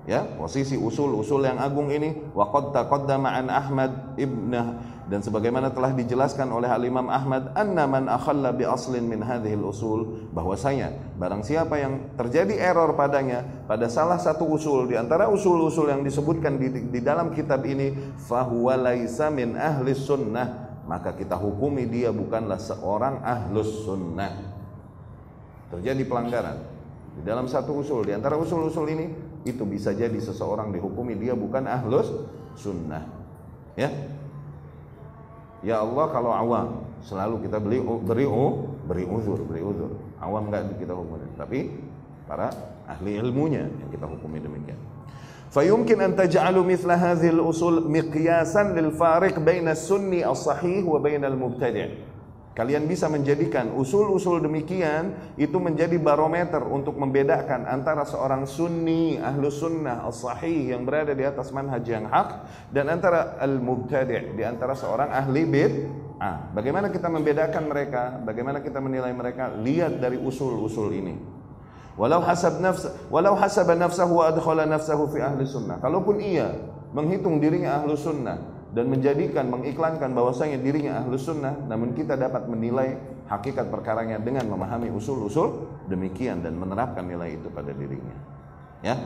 ya 0.08 0.24
posisi 0.39 0.80
usul-usul 0.80 1.43
yang 1.47 1.60
agung 1.60 1.91
ini 1.91 2.16
wa 2.32 2.47
qad 2.54 2.72
taqaddama 2.72 3.30
an 3.36 3.47
Ahmad 3.52 4.16
ibn 4.16 4.54
dan 5.10 5.26
sebagaimana 5.26 5.74
telah 5.74 5.89
dijelaskan 5.97 6.54
oleh 6.54 6.70
Al 6.70 6.86
Imam 6.86 7.10
Ahmad 7.10 7.50
anna 7.58 7.89
man 7.89 8.06
akhalla 8.06 8.54
bi 8.54 8.62
aslin 8.62 9.10
min 9.10 9.26
hadhihi 9.26 9.58
usul 9.58 10.30
bahwasanya 10.30 11.18
barang 11.18 11.41
siapa 11.41 11.82
yang 11.82 12.14
terjadi 12.14 12.62
error 12.62 12.93
padanya 12.93 13.41
pada 13.66 13.89
salah 13.89 14.22
satu 14.22 14.45
usul 14.45 14.86
di 14.86 14.93
antara 14.93 15.26
usul-usul 15.28 15.89
yang 15.89 16.06
disebutkan 16.06 16.62
di, 16.62 16.93
di 16.93 17.00
dalam 17.02 17.34
kitab 17.34 17.66
ini 17.66 18.18
fahuwa 18.22 18.78
laisa 18.78 19.34
min 19.34 19.58
ahli 19.58 19.97
sunnah 19.97 20.70
maka 20.89 21.14
kita 21.14 21.38
hukumi 21.38 21.86
dia 21.86 22.10
bukanlah 22.10 22.58
seorang 22.58 23.22
ahlus 23.22 23.86
sunnah. 23.86 24.58
Terjadi 25.70 26.02
pelanggaran 26.02 26.58
di 27.14 27.22
dalam 27.22 27.45
satu 27.45 27.78
usul 27.78 28.10
di 28.10 28.14
antara 28.18 28.34
usul-usul 28.41 28.89
ini 28.89 29.06
itu 29.45 29.62
bisa 29.69 29.93
jadi 29.93 30.17
seseorang 30.17 30.73
dihukumi 30.73 31.19
dia 31.19 31.37
bukan 31.37 31.69
ahlus 31.69 32.09
sunnah 32.57 33.05
ya 33.77 33.91
ya 35.65 35.81
Allah 35.81 36.07
kalau 36.12 36.33
awam 36.33 36.69
selalu 37.05 37.49
kita 37.49 37.61
beli 37.61 37.79
beri 37.81 38.27
beri 38.89 39.05
uzur 39.05 39.41
beri 39.45 39.61
uzur 39.61 39.93
awam 40.21 40.49
enggak 40.49 40.77
kita 40.81 40.93
hukumi 40.97 41.29
tapi 41.37 41.59
para 42.25 42.49
ahli 42.89 43.21
ilmunya 43.21 43.69
yang 43.69 43.91
kita 43.93 44.07
hukumi 44.09 44.41
demikian 44.41 44.81
فيمكن 45.55 46.01
أن 46.01 46.17
تجعلوا 46.17 46.65
مثل 46.67 46.91
هذه 46.91 47.29
الأصول 47.31 47.87
مقياسا 47.87 48.62
للفارق 48.75 49.39
بين 49.39 49.69
السني 49.69 50.27
الصحيح 50.27 50.83
وبين 50.83 51.25
المبتدع 51.25 51.87
Kalian 52.60 52.91
bisa 52.91 53.07
menjadikan 53.07 53.72
usul-usul 53.72 54.43
demikian 54.43 55.16
itu 55.39 55.55
menjadi 55.64 55.95
barometer 55.95 56.60
untuk 56.60 56.99
membedakan 56.99 57.64
antara 57.64 58.03
seorang 58.03 58.43
sunni, 58.43 59.16
ahlu 59.16 59.47
sunnah, 59.47 60.03
as-sahih 60.03 60.76
yang 60.76 60.84
berada 60.84 61.16
di 61.16 61.24
atas 61.24 61.55
manhaj 61.55 61.88
yang 61.88 62.12
hak 62.12 62.43
dan 62.76 62.91
antara 62.91 63.39
al-mubtadi' 63.39 64.36
di 64.36 64.43
antara 64.43 64.76
seorang 64.76 65.07
ahli 65.07 65.47
bid'ah. 65.47 66.51
Bagaimana 66.51 66.91
kita 66.91 67.07
membedakan 67.07 67.64
mereka? 67.64 68.20
Bagaimana 68.28 68.60
kita 68.60 68.84
menilai 68.84 69.16
mereka? 69.16 69.55
Lihat 69.55 70.03
dari 70.03 70.20
usul-usul 70.20 70.91
ini. 70.99 71.16
Walau 71.95 72.20
hasab 72.20 72.60
nafs, 72.60 72.91
walau 73.07 73.39
hasaba 73.39 73.72
nafsahu 73.72 74.20
wa 74.20 74.36
adkhala 74.36 74.68
nafsahu 74.68 75.07
fi 75.16 75.24
ahli 75.24 75.47
sunnah. 75.47 75.80
Kalaupun 75.80 76.20
ia 76.20 76.60
menghitung 76.91 77.39
dirinya 77.39 77.80
ahlu 77.80 77.95
sunnah, 77.95 78.59
dan 78.75 78.91
menjadikan 78.91 79.47
mengiklankan 79.47 80.11
bahwasanya 80.11 80.59
dirinya 80.59 80.99
ahlu 81.03 81.15
sunnah 81.15 81.55
namun 81.71 81.95
kita 81.95 82.19
dapat 82.19 82.51
menilai 82.51 82.99
hakikat 83.31 83.71
perkaranya 83.71 84.19
dengan 84.19 84.51
memahami 84.51 84.91
usul-usul 84.91 85.71
demikian 85.87 86.43
dan 86.43 86.59
menerapkan 86.59 87.07
nilai 87.07 87.39
itu 87.39 87.49
pada 87.51 87.71
dirinya 87.71 88.17
ya 88.83 88.97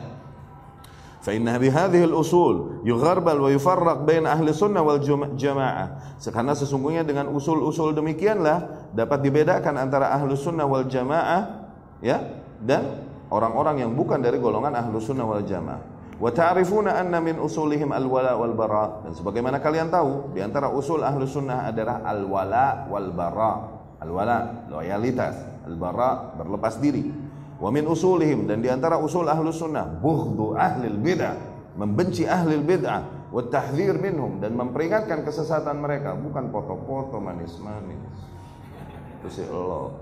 فإن 1.19 1.43
بهذه 1.43 2.03
الأصول 2.03 2.87
يغربل 2.87 3.37
ويفرق 3.41 3.97
بين 4.07 4.23
أهل 4.23 4.47
السنة 4.55 4.79
والجماعة 4.79 5.85
karena 6.31 6.55
sesungguhnya 6.55 7.03
dengan 7.03 7.27
usul-usul 7.31 7.91
demikianlah 7.91 8.87
dapat 8.95 9.19
dibedakan 9.19 9.75
antara 9.83 10.15
ahlu 10.15 10.35
sunnah 10.35 10.63
wal 10.63 10.87
jamaah 10.87 11.67
ya 11.99 12.23
dan 12.63 13.03
orang-orang 13.27 13.83
yang 13.83 13.91
bukan 13.91 14.23
dari 14.23 14.39
golongan 14.39 14.75
ahlu 14.79 14.99
sunnah 14.99 15.27
wal 15.27 15.43
jamaah 15.43 15.92
Wa 16.14 16.30
ta'rifuna 16.30 16.94
anna 16.94 17.18
min 17.18 17.42
usulihim 17.42 17.90
al-wala 17.90 18.38
wal 18.38 18.54
bara. 18.54 19.02
Dan 19.02 19.18
sebagaimana 19.18 19.58
kalian 19.58 19.90
tahu, 19.90 20.30
di 20.30 20.38
antara 20.38 20.70
usul 20.70 21.02
ahlu 21.02 21.26
sunnah 21.26 21.66
adalah 21.66 22.06
al-wala 22.06 22.86
wal 22.86 23.10
bara. 23.10 23.52
Al-wala, 23.98 24.68
loyalitas. 24.70 25.34
Al-bara, 25.64 26.36
berlepas 26.36 26.76
diri. 26.78 27.08
Wa 27.58 27.72
min 27.72 27.88
usulihim. 27.88 28.46
Dan 28.46 28.60
di 28.62 28.68
antara 28.70 29.00
usul 29.00 29.26
ahlu 29.26 29.50
sunnah, 29.50 29.88
buhdu 29.88 30.54
ahli 30.54 30.92
bid'ah. 30.92 31.34
Membenci 31.74 32.28
ahli 32.28 32.60
bid'ah. 32.62 33.32
Wa 33.34 33.42
tahdzir 33.50 33.98
minhum. 33.98 34.38
Dan 34.38 34.54
memperingatkan 34.54 35.24
kesesatan 35.26 35.82
mereka. 35.82 36.14
Bukan 36.14 36.52
foto-foto 36.52 37.18
manis-manis. 37.18 38.14
Itu 39.18 39.28
si 39.32 39.42
Allah. 39.48 39.98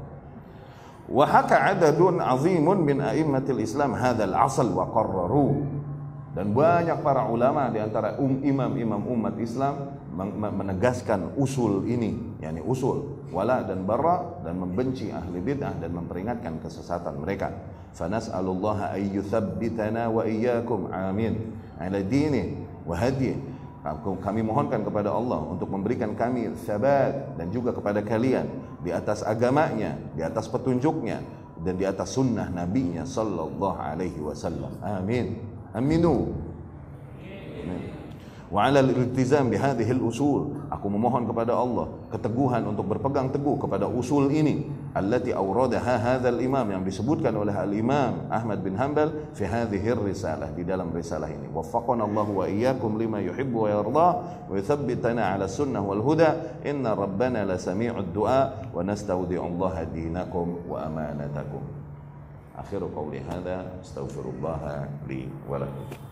Wa 1.07 1.25
haka 1.27 1.73
adadun 1.73 2.19
azimun 2.19 2.83
min 2.83 2.99
a'immatil 3.03 3.63
Islam 3.63 3.95
hadzal 3.95 4.35
asal 4.35 4.71
wa 4.71 4.87
qarraru 4.91 5.82
dan 6.33 6.57
banyak 6.57 7.05
para 7.05 7.29
ulama 7.29 7.69
di 7.69 7.77
antara 7.77 8.17
um, 8.17 8.41
imam-imam 8.41 9.05
umat 9.05 9.37
Islam 9.37 10.01
menegaskan 10.33 11.37
usul 11.37 11.85
ini, 11.85 12.41
yakni 12.41 12.65
usul 12.65 13.29
wala 13.29 13.65
dan 13.65 13.85
bara 13.85 14.41
dan 14.45 14.57
membenci 14.57 15.13
ahli 15.13 15.41
bid'ah 15.41 15.77
dan 15.77 15.93
memperingatkan 15.93 16.57
kesesatan 16.61 17.21
mereka. 17.21 17.53
Fanas'alullah 17.93 18.97
ay 18.97 19.13
yuthabbitana 19.13 20.09
wa 20.09 20.25
iyyakum 20.25 20.89
amin 20.89 21.53
ala 21.77 22.01
dini 22.01 22.57
wa 22.89 22.97
hadi. 22.97 23.37
Kami 24.01 24.41
mohonkan 24.47 24.87
kepada 24.87 25.11
Allah 25.11 25.43
untuk 25.43 25.69
memberikan 25.69 26.15
kami 26.15 26.55
sabat 26.65 27.35
dan 27.35 27.51
juga 27.51 27.75
kepada 27.75 28.01
kalian 28.01 28.47
di 28.81 28.95
atas 28.95 29.27
agamanya, 29.27 29.99
di 30.15 30.23
atas 30.23 30.47
petunjuknya 30.49 31.19
dan 31.61 31.75
di 31.77 31.85
atas 31.85 32.15
sunnah 32.15 32.47
nabinya 32.49 33.03
sallallahu 33.03 33.77
alaihi 33.77 34.23
wasallam. 34.23 34.79
Amin. 34.81 35.52
Aminu. 35.73 36.33
Wa 38.53 38.69
'ala 38.69 38.85
al-iltizam 38.85 39.49
bi 39.49 39.57
hadhihi 39.57 39.97
al-usul. 39.97 40.69
Aku 40.69 40.93
memohon 40.93 41.25
kepada 41.25 41.57
Allah 41.57 41.89
keteguhan 42.13 42.69
untuk 42.69 42.85
berpegang 42.85 43.33
teguh 43.33 43.57
kepada 43.57 43.89
usul 43.89 44.29
ini 44.29 44.69
allati 44.93 45.33
awradaha 45.33 45.97
hadzal 45.97 46.37
imam 46.37 46.69
yang 46.69 46.85
disebutkan 46.85 47.33
oleh 47.33 47.57
al-Imam 47.57 48.29
Ahmad 48.29 48.61
bin 48.61 48.77
Hanbal 48.77 49.33
fi 49.33 49.49
hadhihi 49.49 49.97
risalah 49.97 50.53
di 50.53 50.69
dalam 50.69 50.93
risalah 50.93 51.33
ini. 51.33 51.49
Waffaqana 51.49 52.05
Allah 52.05 52.29
wa 52.29 52.45
iyyakum 52.45 53.01
lima 53.01 53.25
yuhibbu 53.25 53.57
wa 53.57 53.69
yarda 53.73 54.09
wa 54.45 54.53
yuthabbitana 54.53 55.33
'ala 55.33 55.49
sunnah 55.49 55.81
wal 55.81 56.05
huda. 56.05 56.61
Inna 56.69 56.93
rabbana 56.93 57.49
la 57.49 57.57
sami'ud 57.57 58.13
du'a 58.13 58.69
wa 58.69 58.85
nastaudi'u 58.85 59.41
Allah 59.41 59.89
dinakum 59.89 60.69
wa 60.69 60.77
amanatakum. 60.85 61.82
آخر 62.59 62.89
قولي 62.97 63.21
هذا 63.21 63.81
استغفر 63.81 64.25
الله 64.25 64.89
لي 65.09 65.29
ولكم. 65.49 66.12